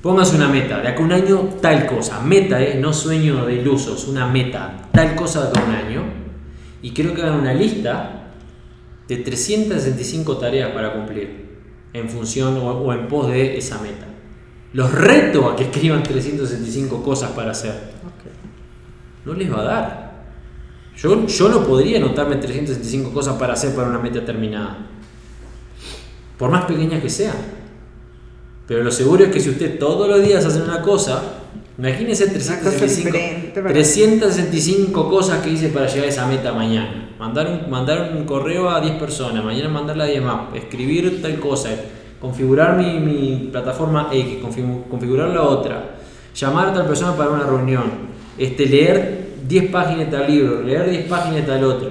[0.08, 2.22] Pónganse una meta, de acá a un año tal cosa.
[2.22, 6.04] Meta, eh, no sueño de ilusos, una meta, tal cosa de acá a un año.
[6.82, 8.32] Y quiero que hagan una lista
[9.06, 11.58] de 365 tareas para cumplir
[11.92, 14.06] en función o, en pos de esa meta.
[14.72, 17.74] Los reto a que escriban 365 cosas para hacer.
[19.26, 20.26] No les va a dar.
[20.96, 24.88] Yo, yo no podría anotarme 365 cosas para hacer para una meta terminada.
[26.38, 27.57] Por más pequeñas que sean.
[28.68, 31.22] Pero lo seguro es que si usted todos los días hace una cosa,
[31.78, 33.18] imagínese 365,
[33.70, 37.12] 365 cosas que hice para llegar a esa meta mañana.
[37.18, 41.40] Mandar un, mandar un correo a 10 personas, mañana mandarla a 10 más, escribir tal
[41.40, 41.70] cosa,
[42.20, 44.38] configurar mi, mi plataforma X,
[44.90, 45.96] configurar la otra,
[46.36, 47.86] llamar a tal persona para una reunión,
[48.38, 51.90] este, leer 10 páginas de tal libro, leer 10 páginas de tal otro,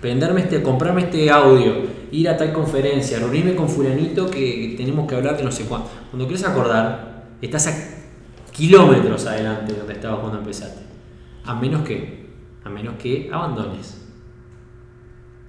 [0.00, 5.16] prenderme este, comprarme este audio, ir a tal conferencia, reunirme con fulanito que tenemos que
[5.16, 5.90] hablar de no sé cuánto.
[6.10, 7.72] Cuando quieres acordar, estás a
[8.52, 10.82] kilómetros adelante de donde estabas cuando empezaste.
[11.44, 12.28] A menos que,
[12.62, 13.98] a menos que abandones.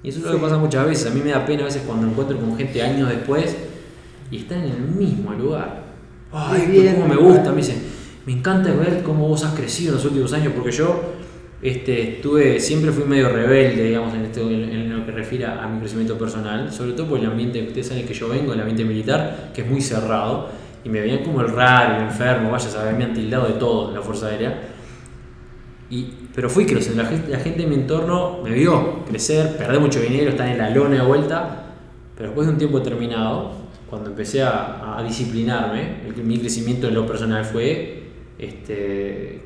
[0.01, 1.11] Y eso es lo que pasa muchas veces.
[1.11, 3.55] A mí me da pena a veces cuando encuentro con gente años después
[4.31, 5.83] y están en el mismo lugar.
[6.31, 7.83] Ay, cómo me gusta, me dicen,
[8.25, 10.99] me encanta ver cómo vos has crecido en los últimos años, porque yo
[11.63, 16.17] este, estuve, siempre fui medio rebelde, digamos, en, en, lo que refiere a mi crecimiento
[16.17, 19.61] personal, sobre todo por el ambiente, ustedes saben que yo vengo, el ambiente militar, que
[19.61, 20.49] es muy cerrado,
[20.83, 23.87] y me veían como el raro, el enfermo, vaya saber, me han tildado de todo
[23.87, 24.61] en la Fuerza Aérea.
[25.89, 30.01] Y, pero fui creciendo, la la gente en mi entorno me vio crecer, perder mucho
[30.01, 31.75] dinero, estar en la lona de vuelta,
[32.17, 33.51] pero después de un tiempo determinado,
[33.89, 38.03] cuando empecé a, a disciplinarme, mi crecimiento en lo personal fue
[38.37, 39.42] este,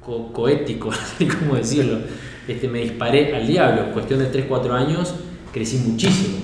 [0.00, 0.90] co coético,
[1.40, 1.98] cómo decirlo,
[2.46, 3.86] este, me disparé al diablo.
[3.86, 5.14] En cuestión de 3-4 años
[5.52, 6.38] crecí muchísimo.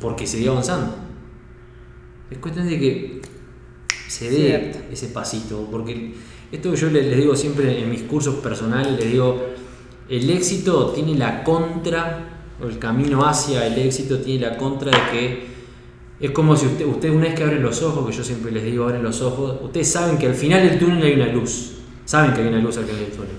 [0.00, 0.96] porque sigue avanzando.
[2.30, 3.22] Es cuestión de que
[4.08, 4.78] se dé Cierto.
[4.90, 6.14] ese pasito, porque
[6.50, 9.40] esto yo les, les digo siempre en mis cursos personales, les digo,
[10.08, 12.28] el éxito tiene la contra,
[12.60, 15.51] o el camino hacia el éxito tiene la contra de que
[16.22, 18.64] es como si usted, ustedes una vez que abren los ojos, que yo siempre les
[18.64, 21.72] digo, abren los ojos, ustedes saben que al final del túnel hay una luz,
[22.04, 23.32] saben que hay una luz al final del túnel,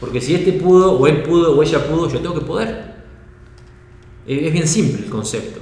[0.00, 2.90] porque si este pudo, o él pudo, o ella pudo, yo tengo que poder.
[4.26, 5.60] Es bien simple el concepto.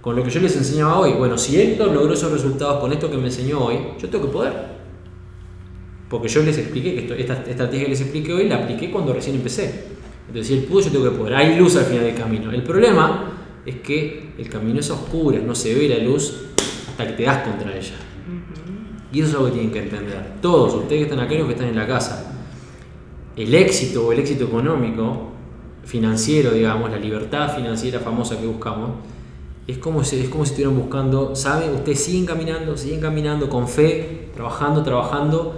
[0.00, 3.10] Con lo que yo les enseñaba hoy, bueno, si Héctor logró esos resultados con esto
[3.10, 4.52] que me enseñó hoy, yo tengo que poder.
[6.10, 9.12] Porque yo les expliqué que esto- esta estrategia que les expliqué hoy la apliqué cuando
[9.14, 9.84] recién empecé.
[10.28, 11.34] Entonces, si él pudo, yo tengo que poder.
[11.34, 12.52] Hay luz al final del camino.
[12.52, 13.33] El problema
[13.66, 16.34] es que el camino es oscuro, no se ve la luz
[16.88, 17.94] hasta que te das contra ella.
[19.12, 20.34] Y eso es algo que tienen que entender.
[20.42, 22.32] Todos, ustedes que están acá y los que están en la casa.
[23.36, 25.32] El éxito o el éxito económico,
[25.84, 28.90] financiero, digamos, la libertad financiera famosa que buscamos,
[29.66, 31.70] es como si, es como si estuvieran buscando, ¿saben?
[31.74, 35.54] Ustedes siguen caminando, siguen caminando con fe, trabajando, trabajando,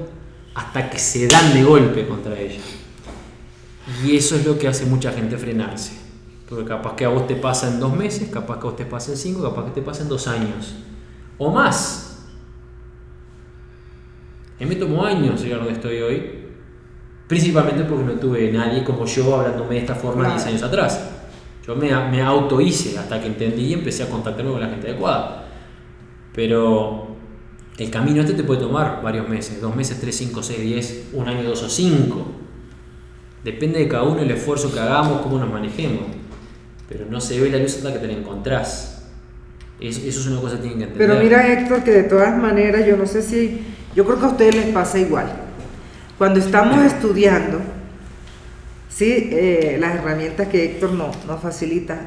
[0.55, 2.61] hasta que se dan de golpe contra ella.
[4.05, 6.06] Y eso es lo que hace mucha gente frenarse.
[6.49, 8.85] Porque capaz que a vos te pasa en dos meses, capaz que a vos te
[8.85, 10.75] pasa en cinco, capaz que te pasa en dos años.
[11.39, 12.25] O más.
[14.59, 16.47] A mí me tomó años llegar donde estoy hoy.
[17.27, 20.37] Principalmente porque no tuve nadie como yo hablándome de esta forma Claro.
[20.37, 21.11] 10 años atrás.
[21.67, 24.89] Yo me, me auto hice hasta que entendí y empecé a contactarme con la gente
[24.89, 25.49] adecuada.
[26.33, 27.17] Pero
[27.77, 31.29] el camino este te puede tomar varios meses, dos meses, tres, cinco, seis, diez, un
[31.29, 32.25] año, dos o cinco.
[33.43, 36.16] Depende de cada uno el esfuerzo que hagamos, cómo nos manejemos.
[36.88, 39.03] Pero no se ve la luz hasta que te la encontrás.
[39.81, 41.09] Eso, eso es una cosa que tienen que entender.
[41.09, 43.61] Pero mira Héctor, que de todas maneras, yo no sé si,
[43.94, 45.27] yo creo que a ustedes les pasa igual.
[46.16, 47.61] Cuando estamos estudiando,
[48.88, 51.99] sí, eh, las herramientas que Héctor no- nos facilita,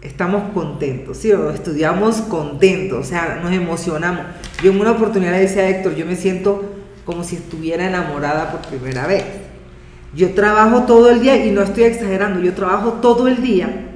[0.00, 4.24] estamos contentos, sí, o estudiamos contentos, o sea, nos emocionamos.
[4.62, 6.74] Yo en una oportunidad le decía a Héctor, yo me siento
[7.04, 9.24] como si estuviera enamorada por primera vez.
[10.14, 13.92] Yo trabajo todo el día y no estoy exagerando, yo trabajo todo el día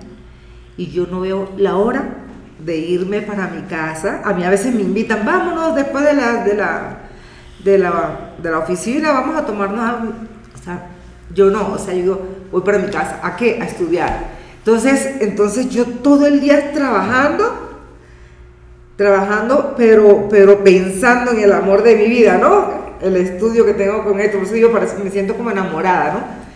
[0.76, 2.04] y yo no veo la hora
[2.58, 4.22] de irme para mi casa.
[4.24, 6.98] A mí a veces me invitan, vámonos después de la, de la,
[7.62, 10.12] de la, de la oficina, vamos a tomarnos algo.
[10.54, 10.86] O sea,
[11.34, 13.20] yo no, o sea, yo digo, voy para mi casa.
[13.22, 13.58] ¿A qué?
[13.60, 14.36] A estudiar.
[14.58, 17.82] Entonces, entonces yo todo el día trabajando,
[18.96, 22.85] trabajando, pero, pero pensando en el amor de mi vida, ¿no?
[23.02, 26.46] El estudio que tengo con esto, por eso yo me siento como enamorada, ¿no?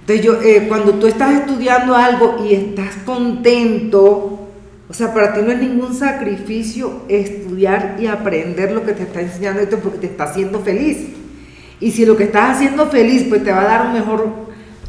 [0.00, 4.38] Entonces yo, eh, cuando tú estás estudiando algo y estás contento,
[4.86, 9.22] o sea, para ti no es ningún sacrificio estudiar y aprender lo que te está
[9.22, 11.08] enseñando esto porque te está haciendo feliz.
[11.80, 14.28] Y si lo que estás haciendo feliz, pues te va a dar un mejor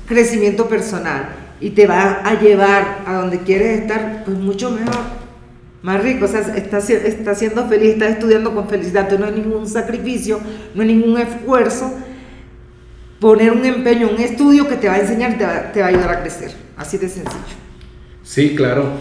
[0.05, 1.29] crecimiento personal
[1.62, 5.25] y te va a llevar a donde quieres estar, pues mucho mejor.
[5.86, 9.39] Más rico, o sea, estás, estás siendo feliz, estás estudiando con felicidad, entonces no hay
[9.39, 10.39] ningún sacrificio,
[10.74, 11.93] no hay ningún esfuerzo,
[13.19, 16.21] poner un empeño, un estudio que te va a enseñar, te va, a ayudar a
[16.24, 16.54] crecer.
[16.76, 17.38] Así de sencillo.
[18.24, 18.93] Sí, claro.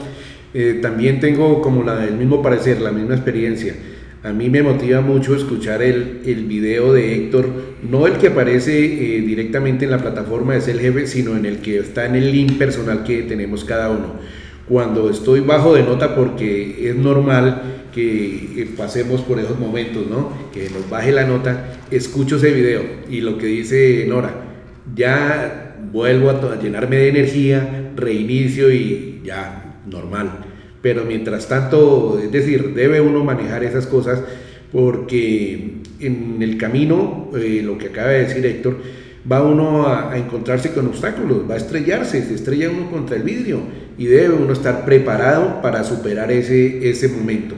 [0.53, 3.75] Eh, también tengo como la, el mismo parecer, la misma experiencia.
[4.23, 7.49] A mí me motiva mucho escuchar el, el video de Héctor,
[7.83, 11.61] no el que aparece eh, directamente en la plataforma de Ser Jefe, sino en el
[11.61, 14.43] que está en el link personal que tenemos cada uno.
[14.68, 20.33] Cuando estoy bajo de nota, porque es normal que eh, pasemos por esos momentos, ¿no?
[20.53, 24.35] Que nos baje la nota, escucho ese video y lo que dice Nora,
[24.96, 30.31] ya vuelvo a, a llenarme de energía, reinicio y ya, normal.
[30.83, 34.22] Pero mientras tanto, es decir, debe uno manejar esas cosas
[34.72, 38.79] porque en el camino, eh, lo que acaba de decir Héctor,
[39.31, 43.22] va uno a, a encontrarse con obstáculos, va a estrellarse, se estrella uno contra el
[43.22, 47.54] vidrio y debe uno estar preparado para superar ese, ese momento.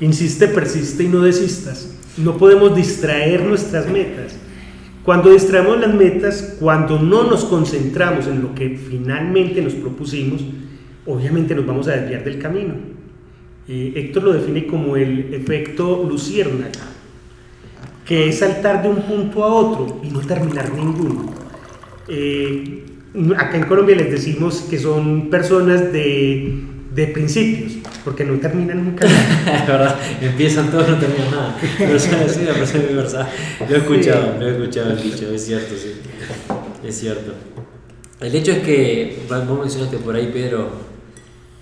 [0.00, 1.94] Insiste, persiste y no desistas.
[2.16, 4.36] No podemos distraer nuestras metas.
[5.04, 10.44] Cuando distraemos las metas, cuando no nos concentramos en lo que finalmente nos propusimos,
[11.06, 12.74] obviamente nos vamos a desviar del camino.
[13.66, 16.70] Eh, Héctor lo define como el efecto luciérnaga,
[18.04, 21.32] que es saltar de un punto a otro y no terminar ninguno.
[22.06, 22.84] Eh,
[23.36, 26.62] acá en Colombia les decimos que son personas de,
[26.94, 27.72] de principios,
[28.04, 29.06] porque no terminan nunca.
[29.06, 29.12] es
[29.66, 31.58] verdad, empiezan todos, no terminan nada.
[31.78, 32.08] Pero sí,
[32.46, 33.28] parece muy verdad.
[33.68, 35.92] Lo he escuchado, lo he escuchado el dicho, es cierto, sí.
[36.86, 37.32] Es cierto.
[38.20, 40.70] El hecho es que, vos mencionaste por ahí, Pedro,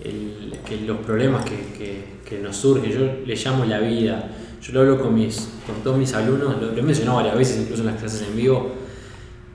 [0.02, 4.30] el- que los problemas que, que- que nos surgen, yo le llamo la vida.
[4.62, 7.58] Yo lo hablo con, mis, con todos mis alumnos, lo, lo he mencionado varias veces,
[7.60, 8.74] incluso en las clases en vivo.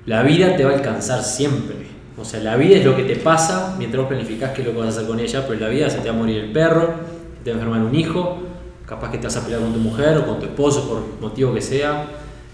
[0.05, 1.75] La vida te va a alcanzar siempre.
[2.17, 4.73] O sea, la vida es lo que te pasa mientras vos planificás qué es lo
[4.73, 6.51] que vas a hacer con ella, pero la vida se te va a morir el
[6.51, 6.93] perro,
[7.43, 8.39] te va a enfermar un hijo,
[8.85, 11.53] capaz que te vas a pelear con tu mujer o con tu esposo por motivo
[11.53, 12.05] que sea,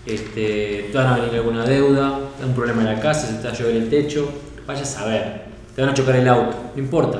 [0.05, 3.53] este, te van a venir alguna deuda, un problema en la casa, se te va
[3.53, 4.29] a llover el techo,
[4.65, 5.41] vaya a saber,
[5.75, 7.19] te van a chocar el auto, no importa.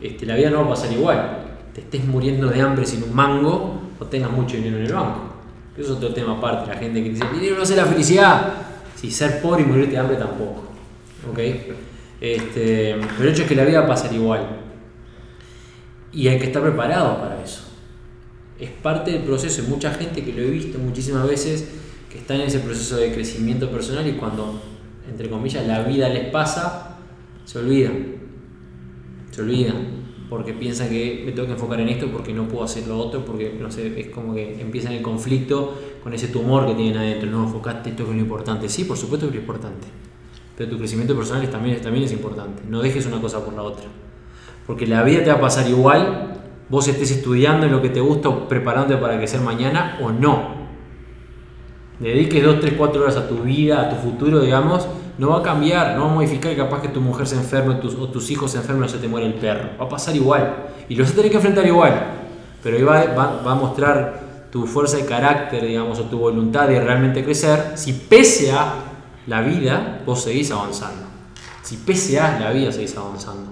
[0.00, 1.38] Este, la vida no va a pasar igual,
[1.74, 5.20] te estés muriendo de hambre sin un mango o tengas mucho dinero en el banco.
[5.76, 8.54] Eso es otro tema aparte, la gente que dice, dinero no hace la felicidad.
[8.96, 10.67] Si ser pobre y morirte de hambre tampoco.
[11.30, 11.38] ¿Ok?
[12.20, 14.46] Este, pero el hecho es que la vida va a pasar igual.
[16.12, 17.62] Y hay que estar preparado para eso.
[18.58, 19.62] Es parte del proceso.
[19.62, 21.68] Hay mucha gente que lo he visto muchísimas veces
[22.10, 24.60] que está en ese proceso de crecimiento personal y cuando,
[25.08, 26.98] entre comillas, la vida les pasa,
[27.44, 28.16] se olvidan.
[29.30, 29.98] Se olvidan
[30.28, 33.24] porque piensan que me tengo que enfocar en esto porque no puedo hacer lo otro,
[33.24, 37.30] porque no sé, es como que empiezan el conflicto con ese tumor que tienen adentro.
[37.30, 38.68] No, enfocate esto que es lo importante.
[38.68, 39.86] Sí, por supuesto que es lo importante,
[40.58, 42.64] pero tu crecimiento personal también, también es importante.
[42.68, 43.84] No dejes una cosa por la otra,
[44.66, 46.32] porque la vida te va a pasar igual,
[46.68, 50.58] vos estés estudiando en lo que te gusta o preparándote para crecer mañana o no.
[52.00, 55.42] Dediques 2, 3, 4 horas a tu vida, a tu futuro, digamos, no va a
[55.42, 58.58] cambiar, no va a modificar capaz que tu mujer se enferme o tus, hijos se
[58.58, 59.70] enfermen o se te muere el perro.
[59.80, 60.70] Va a pasar igual.
[60.88, 61.94] Y lo vas a tener que enfrentar igual.
[62.64, 66.80] Pero ahí va, va, a mostrar tu fuerza de carácter, digamos, o tu voluntad de
[66.80, 68.87] realmente crecer, si pese a
[69.28, 71.02] la vida, vos seguís avanzando.
[71.62, 73.50] Si pese a la vida, seguís avanzando.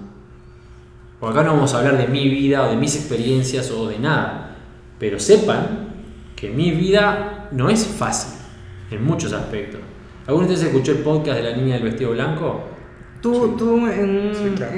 [1.19, 3.99] Porque acá no vamos a hablar de mi vida o de mis experiencias o de
[3.99, 4.55] nada.
[4.99, 5.89] Pero sepan
[6.35, 8.33] que mi vida no es fácil
[8.89, 9.81] en muchos aspectos.
[10.25, 12.61] ¿Alguna vez escuchó el podcast de la niña del vestido blanco?
[13.21, 14.31] Tú, tú en,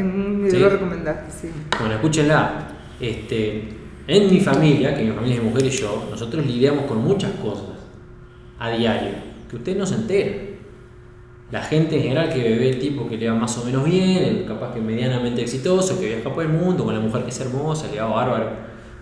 [0.06, 1.54] un video lo recomendaste, sí.
[1.80, 2.68] Bueno, escúchenla.
[3.00, 3.70] Este,
[4.08, 7.78] en mi familia, que mi familia es mujer y yo, nosotros lidiamos con muchas cosas
[8.60, 9.14] a diario
[9.50, 10.49] que usted no se entera.
[11.52, 14.24] La gente en general que ve el tipo que le va más o menos bien,
[14.24, 17.40] el capaz que medianamente exitoso, que viaja por el mundo, con la mujer que es
[17.40, 18.50] hermosa, le va bárbaro,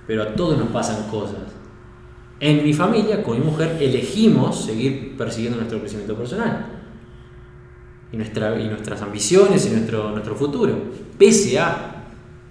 [0.06, 1.42] pero a todos nos pasan cosas.
[2.40, 6.68] En mi familia, con mi mujer, elegimos seguir persiguiendo nuestro crecimiento personal
[8.12, 10.74] y, nuestra, y nuestras ambiciones y nuestro, nuestro futuro,
[11.18, 12.06] pese a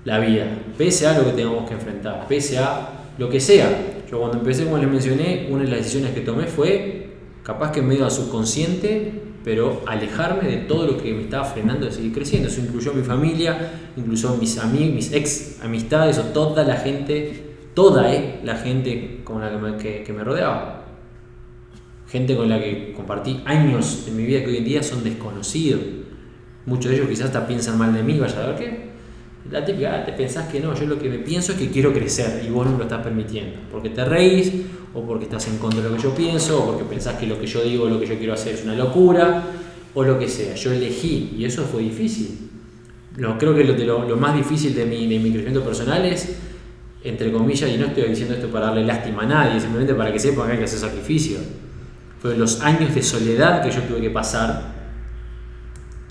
[0.04, 4.02] la vida, pese a lo que tengamos que enfrentar, pese a lo que sea.
[4.10, 7.80] Yo cuando empecé, como les mencioné, una de las decisiones que tomé fue, capaz que
[7.80, 12.12] en medio al subconsciente, pero alejarme de todo lo que me estaba frenando de seguir
[12.12, 12.48] creciendo.
[12.48, 18.12] Eso incluyó mi familia, incluyó mis amigos, mis ex amistades o toda la gente toda
[18.12, 20.82] eh, la gente con la que me, rodeaba.
[22.08, 25.82] Gente con la que compartí años en mi vida que hoy en día son desconocidos.
[26.64, 28.95] Muchos de ellos quizás hasta piensan mal de mí, vaya a ver qué.
[29.50, 31.92] La típica, ah, te pensás que no, yo lo que me pienso es que quiero
[31.92, 33.58] crecer y vos no me lo estás permitiendo.
[33.70, 34.52] Porque te reís,
[34.94, 37.38] o porque estás en contra de lo que yo pienso, o porque pensás que lo
[37.38, 39.44] que yo digo, lo que yo quiero hacer es una locura,
[39.94, 40.54] o lo que sea.
[40.54, 42.50] Yo elegí y eso fue difícil.
[43.16, 46.36] Lo, creo que lo, más difícil de mi, de mi crecimiento personal es
[47.08, 50.18] entre comillas, y no estoy diciendo esto para darle lástima a nadie, simplemente para que
[50.18, 51.38] sepan que hay que hacer sacrificio.
[52.20, 54.75] Fue los años de soledad que yo tuve que pasar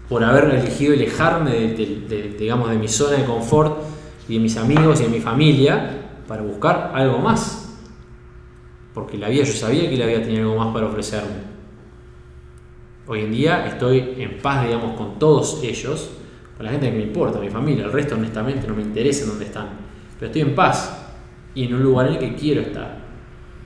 [0.09, 3.83] por haber elegido alejarme de, digamos, de mi zona de confort
[4.27, 7.77] y de mis amigos y de mi familia para buscar algo más.
[8.93, 11.55] Porque la vida, yo sabía que la vida tenía algo más para ofrecerme.
[13.07, 16.11] Hoy en día estoy en paz, digamos, con todos ellos,
[16.57, 19.29] con la gente que me importa, mi familia, el resto honestamente no me interesa en
[19.29, 19.85] dónde están
[20.19, 21.13] pero estoy en paz
[21.53, 22.99] y en un lugar en el que quiero estar,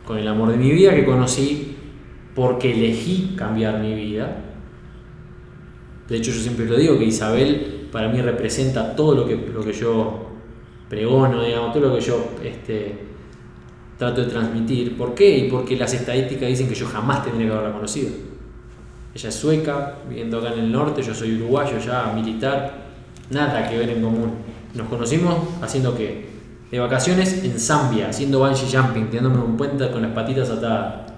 [0.06, 1.76] con el amor de mi vida que conocí
[2.36, 4.46] porque elegí cambiar mi vida.
[6.10, 9.62] De hecho, yo siempre lo digo que Isabel para mí representa todo lo que, lo
[9.62, 10.28] que yo
[10.89, 12.97] pregono, digamos, todo lo que yo este,
[13.97, 14.97] trato de transmitir.
[14.97, 15.38] ¿Por qué?
[15.38, 18.10] Y porque las estadísticas dicen que yo jamás tendría que haberla conocido.
[19.14, 22.86] Ella es sueca, viviendo acá en el norte, yo soy uruguayo ya, militar,
[23.30, 24.34] nada que ver en común.
[24.74, 26.30] Nos conocimos haciendo qué?
[26.72, 31.12] de vacaciones en Zambia, haciendo bungee jumping, tirándome un puente con las patitas atadas.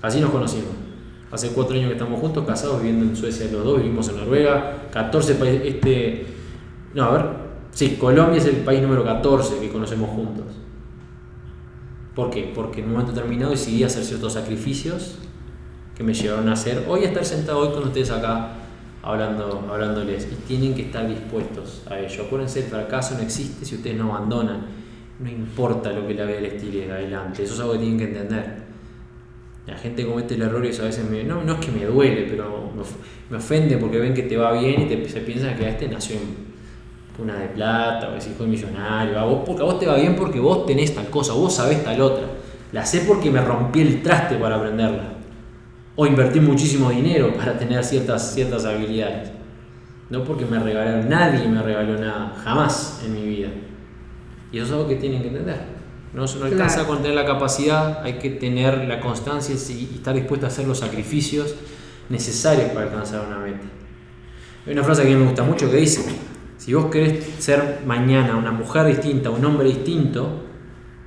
[0.00, 0.85] Así nos conocimos.
[1.30, 4.88] Hace cuatro años que estamos juntos, casados, viviendo en Suecia los dos, vivimos en Noruega,
[4.92, 6.26] 14 países, este,
[6.94, 7.26] no, a ver,
[7.72, 10.46] sí, Colombia es el país número 14 que conocemos juntos.
[12.14, 12.52] ¿Por qué?
[12.54, 15.18] Porque en un momento determinado decidí hacer ciertos sacrificios
[15.96, 18.52] que me llevaron a hacer, hoy a estar sentado hoy con ustedes acá
[19.02, 22.24] hablando, hablándoles y tienen que estar dispuestos a ello.
[22.24, 24.86] Acuérdense, el fracaso no existe si ustedes no abandonan
[25.18, 28.04] no importa lo que la vida les tire adelante, eso es algo que tienen que
[28.04, 28.65] entender.
[29.66, 32.26] La gente comete el error y a veces me, no, no es que me duele,
[32.30, 32.70] pero
[33.30, 36.16] me, ofende porque ven que te va bien y se piensan que a este nació
[36.16, 36.46] en
[37.18, 39.18] una de plata o es hijo de millonario.
[39.18, 41.82] A vos, porque a vos te va bien porque vos tenés tal cosa, vos sabés
[41.82, 42.26] tal otra.
[42.72, 45.14] La sé porque me rompí el traste para aprenderla.
[45.96, 49.30] O invertí muchísimo dinero para tener ciertas, ciertas habilidades.
[50.10, 53.48] No porque me regalaron, nadie me regaló nada, jamás en mi vida.
[54.52, 55.75] Y eso es algo que tienen que entender.
[56.14, 56.88] No, no alcanza Claro.
[56.88, 60.78] con tener la capacidad, hay que tener la constancia y estar dispuesto a hacer los
[60.78, 61.54] sacrificios
[62.08, 63.66] necesarios para alcanzar una meta.
[64.66, 66.04] Hay una frase que a mí me gusta mucho que dice,
[66.56, 70.42] si vos querés ser mañana una mujer distinta, un hombre distinto,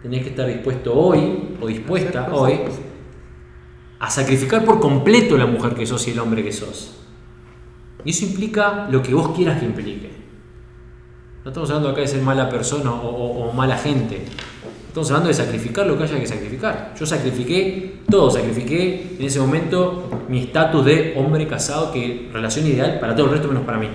[0.04, 2.60] tenés que estar dispuesto hoy o dispuesta hoy
[4.00, 6.96] a sacrificar por completo la mujer que sos y el hombre que sos.
[8.06, 10.10] Y eso implica lo que vos quieras que implique.
[11.44, 14.24] No estamos hablando acá de ser mala persona o, o- o mala gente.
[14.90, 16.96] Estamos hablando de sacrificar lo que haya que sacrificar.
[17.00, 23.00] Yo sacrifiqué todo, sacrifiqué en ese momento mi estatus de hombre casado, que relación ideal
[23.00, 23.88] para todo el resto menos para mí.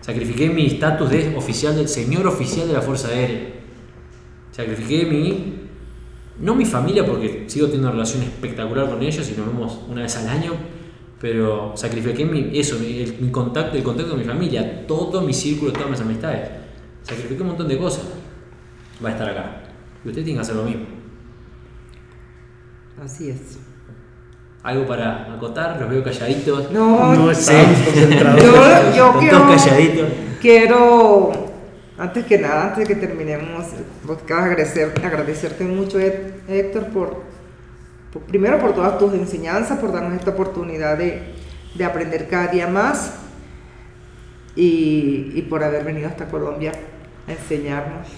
[0.00, 3.48] Sacrifiqué mi estatus de oficial del señor oficial de la Fuerza Aérea.
[4.52, 5.54] Sacrifiqué mi
[6.38, 10.02] no mi familia porque sigo teniendo una relación espectacular con ellos y nos vemos una
[10.02, 10.52] vez al año,
[11.20, 15.32] pero sacrifiqué mi, eso, mi, el, mi contacto, el contacto con mi familia, todo mi
[15.32, 16.48] círculo, todas mis amistades.
[17.02, 18.04] Sacrifiqué un montón de cosas.
[19.04, 19.67] Va a estar acá.
[20.04, 20.86] Y usted tiene que hacer lo mismo.
[23.02, 23.58] Así es.
[24.62, 26.70] Algo para acotar, los veo calladitos.
[26.72, 27.84] No, No estábamos Sí.
[27.84, 28.42] concentrados.
[28.42, 30.08] yo, yo quiero, calladitos.
[30.40, 31.32] quiero,
[31.96, 33.66] antes que nada, antes de que terminemos,
[34.28, 37.22] agradecer, agradecerte mucho, Hé- Héctor, por,
[38.12, 41.34] por- primero por todas tus enseñanzas, por darnos esta oportunidad de,
[41.74, 43.14] de aprender cada día más
[44.56, 46.72] y, y por haber venido hasta Colombia
[47.28, 48.08] a enseñarnos.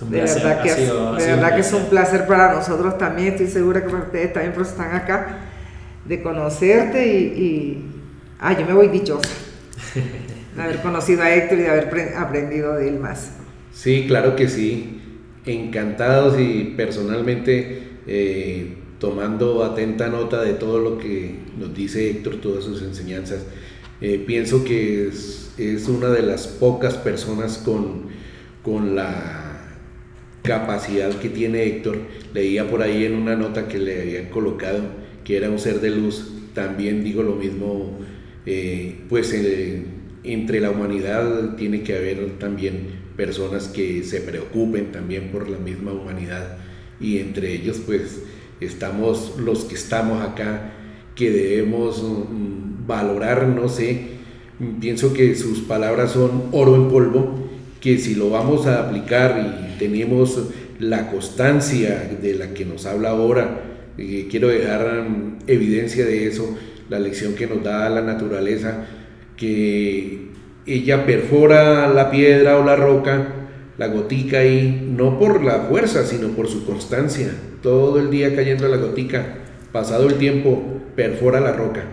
[0.00, 2.52] Es un De placer, verdad, que, sido- ha de verdad que es un placer para
[2.54, 5.38] nosotros también, estoy segura que para ustedes también, por eso están acá,
[6.04, 7.84] de conocerte y, y-
[8.40, 9.28] ah, yo me voy dichosa
[10.56, 13.32] de haber conocido a Héctor y de haber pre- aprendido de él más.
[13.72, 14.96] Sí, claro que sí.
[15.46, 22.64] Encantados y personalmente eh, tomando atenta nota de todo lo que nos dice Héctor, todas
[22.64, 23.40] sus enseñanzas.
[24.00, 28.08] Eh, pienso que es, es una de las pocas personas con,
[28.62, 29.39] con la
[30.42, 31.98] capacidad que tiene Héctor.
[32.34, 34.80] Leía por ahí en una nota que le habían colocado
[35.24, 36.32] que era un ser de luz.
[36.54, 37.98] También digo lo mismo,
[38.46, 39.84] eh, pues eh,
[40.24, 45.92] entre la humanidad tiene que haber también personas que se preocupen también por la misma
[45.92, 46.58] humanidad
[47.00, 48.22] y entre ellos pues
[48.60, 50.72] estamos los que estamos acá
[51.14, 54.06] que debemos mm, valorar, no sé,
[54.80, 57.49] pienso que sus palabras son oro en polvo,
[57.80, 60.38] que si lo vamos a aplicar y tenemos
[60.78, 63.62] la constancia de la que nos habla ahora,
[64.30, 66.56] quiero dejar mm, evidencia de eso,
[66.88, 68.86] la lección que nos da la naturaleza,
[69.36, 70.30] que
[70.66, 73.28] ella perfora la piedra o la roca,
[73.78, 78.68] la gotica ahí, no por la fuerza, sino por su constancia, todo el día cayendo
[78.68, 79.38] la gotica,
[79.72, 80.62] pasado el tiempo,
[80.94, 81.84] perfora la roca.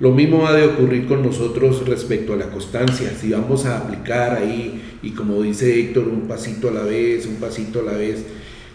[0.00, 3.10] Lo mismo ha de ocurrir con nosotros respecto a la constancia.
[3.10, 7.34] Si vamos a aplicar ahí, y como dice Héctor, un pasito a la vez, un
[7.36, 8.24] pasito a la vez,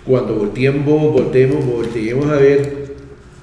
[0.05, 2.93] cuando volteemos, volteemos, volteemos a ver,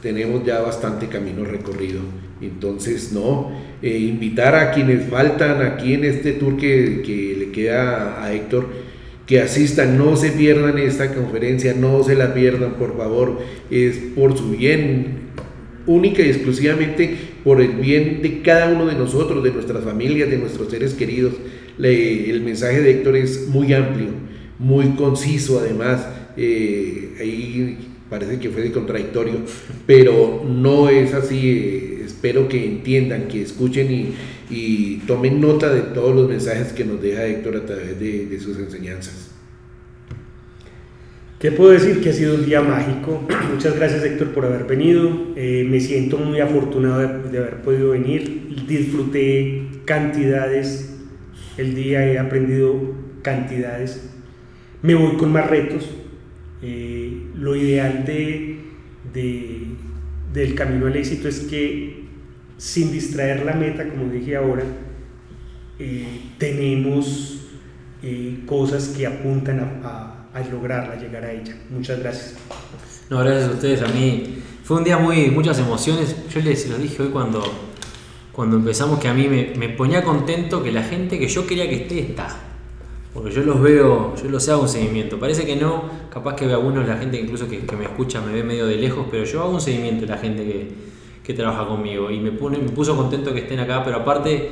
[0.01, 2.01] tenemos ya bastante camino recorrido.
[2.41, 3.51] Entonces, no,
[3.83, 8.68] eh, invitar a quienes faltan aquí en este tour que, que le queda a Héctor,
[9.26, 14.39] que asistan, no se pierdan esta conferencia, no se la pierdan, por favor, es por
[14.39, 15.22] su bien,
[15.87, 20.38] única y exclusivamente por el bien de cada uno de nosotros, de nuestras familias, de
[20.38, 21.34] nuestros seres queridos.
[21.78, 24.09] El mensaje de Héctor es muy amplio,
[24.59, 27.78] muy conciso además, eh, ahí
[28.09, 29.34] parece que fue de contradictorio,
[29.86, 34.14] pero no es así, eh, espero que entiendan, que escuchen y,
[34.51, 38.59] y tomen nota de todos los mensajes que nos deja Héctor a través de sus
[38.59, 39.32] enseñanzas.
[41.43, 42.01] ¿Qué puedo decir?
[42.01, 43.26] Que ha sido un día mágico.
[43.53, 45.11] Muchas gracias Héctor por haber venido.
[45.34, 48.62] Eh, me siento muy afortunado de, de haber podido venir.
[48.68, 51.01] Disfruté cantidades.
[51.59, 54.09] El día he aprendido cantidades.
[54.82, 55.90] Me voy con más retos.
[56.62, 58.59] Eh, lo ideal de,
[59.12, 59.66] de-
[60.32, 62.05] del camino al éxito es que
[62.57, 64.62] sin distraer la meta, como dije ahora,
[65.80, 67.49] eh, tenemos
[68.05, 71.57] eh, cosas que apuntan a, a- a lograrla, llegar a ella.
[71.70, 72.35] Muchas gracias.
[73.11, 74.39] No, gracias a ustedes, a mí.
[74.64, 76.16] Fue un día muy, muchas emociones.
[76.33, 77.43] Yo les lo dije hoy cuando,
[78.33, 81.68] cuando empezamos que a mí me, me ponía contento que la gente que yo quería
[81.68, 82.28] que esté, está.
[83.12, 85.18] Porque yo los veo, yo los hago un seguimiento.
[85.18, 88.43] Parece que no, capaz que algunos, la gente incluso que, que me escucha me ve
[88.43, 90.68] medio de lejos, pero yo hago un seguimiento de la gente que,
[91.22, 92.11] que trabaja conmigo.
[92.11, 94.51] Y me, pone, me puso contento que estén acá, pero aparte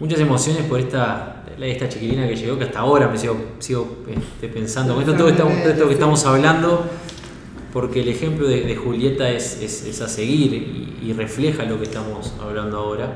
[0.00, 4.48] muchas emociones por esta, esta chiquilina que llegó, que hasta ahora me sigo, sigo este,
[4.48, 6.84] pensando, con esto, todo, esto, que estamos hablando,
[7.72, 11.78] porque el ejemplo de, de Julieta es, es, es a seguir y, y refleja lo
[11.78, 13.12] que estamos hablando ahora.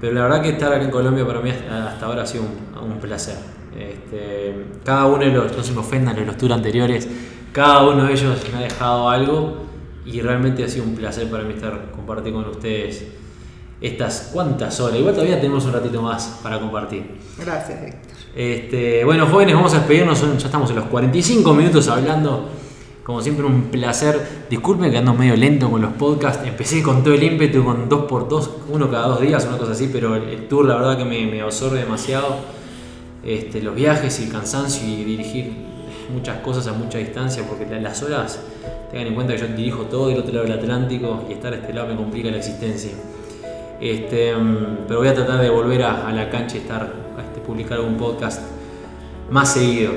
[0.00, 2.90] Pero la verdad que estar aquí en Colombia para mí hasta ahora ha sido un,
[2.92, 3.36] un placer.
[3.76, 7.08] Este, cada uno de los, no se me ofendan de los tours anteriores,
[7.52, 9.66] cada uno de ellos me ha dejado algo
[10.04, 13.06] y realmente ha sido un placer para mí estar compartir con ustedes
[13.80, 14.98] estas cuantas horas.
[14.98, 17.18] Igual todavía tenemos un ratito más para compartir.
[17.38, 18.12] Gracias, Héctor.
[18.34, 20.20] Este, bueno, jóvenes, vamos a despedirnos.
[20.20, 22.48] Ya estamos en los 45 minutos hablando.
[23.04, 24.46] Como siempre, un placer.
[24.50, 26.46] Disculpen que ando medio lento con los podcasts.
[26.46, 30.14] Empecé con todo el ímpetu, con 2x2, uno cada dos días, una cosa así, pero
[30.16, 32.36] el tour, la verdad, que me, me absorbe demasiado.
[33.24, 35.52] Este, los viajes y el cansancio y dirigir
[36.12, 38.40] muchas cosas a mucha distancia, porque las horas,
[38.90, 41.56] tengan en cuenta que yo dirijo todo del otro lado del Atlántico y estar a
[41.56, 42.92] este lado me complica la existencia.
[43.80, 47.78] Este, mm, pero voy a tratar de volver a, la cancha y estar, este, publicar
[47.78, 48.42] algún podcast
[49.30, 49.92] más seguido.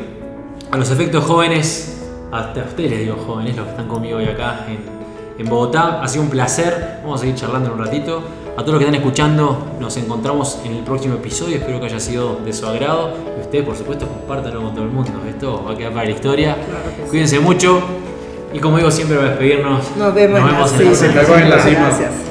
[0.72, 2.02] A los efectos jóvenes,
[2.32, 5.02] hasta ustedes les digo jóvenes, los que están conmigo hoy acá en,
[5.50, 7.00] Bogotá, ha sido un placer.
[7.02, 8.22] Vamos a seguir charlando en un ratito.
[8.54, 11.56] A todos los que están escuchando, nos encontramos en el próximo episodio.
[11.56, 13.12] Espero que haya sido de su agrado.
[13.38, 15.14] Y ustedes, por supuesto, compártanlo con todo el mundo.
[15.28, 16.56] Esto va a quedar para la historia.
[17.10, 17.82] Cuídense mucho.
[18.54, 19.98] Y como digo siempre, a despedirnos.
[19.98, 20.46] Nos vemos, en,
[21.50, 21.88] la cima.
[21.88, 22.31] Gracias.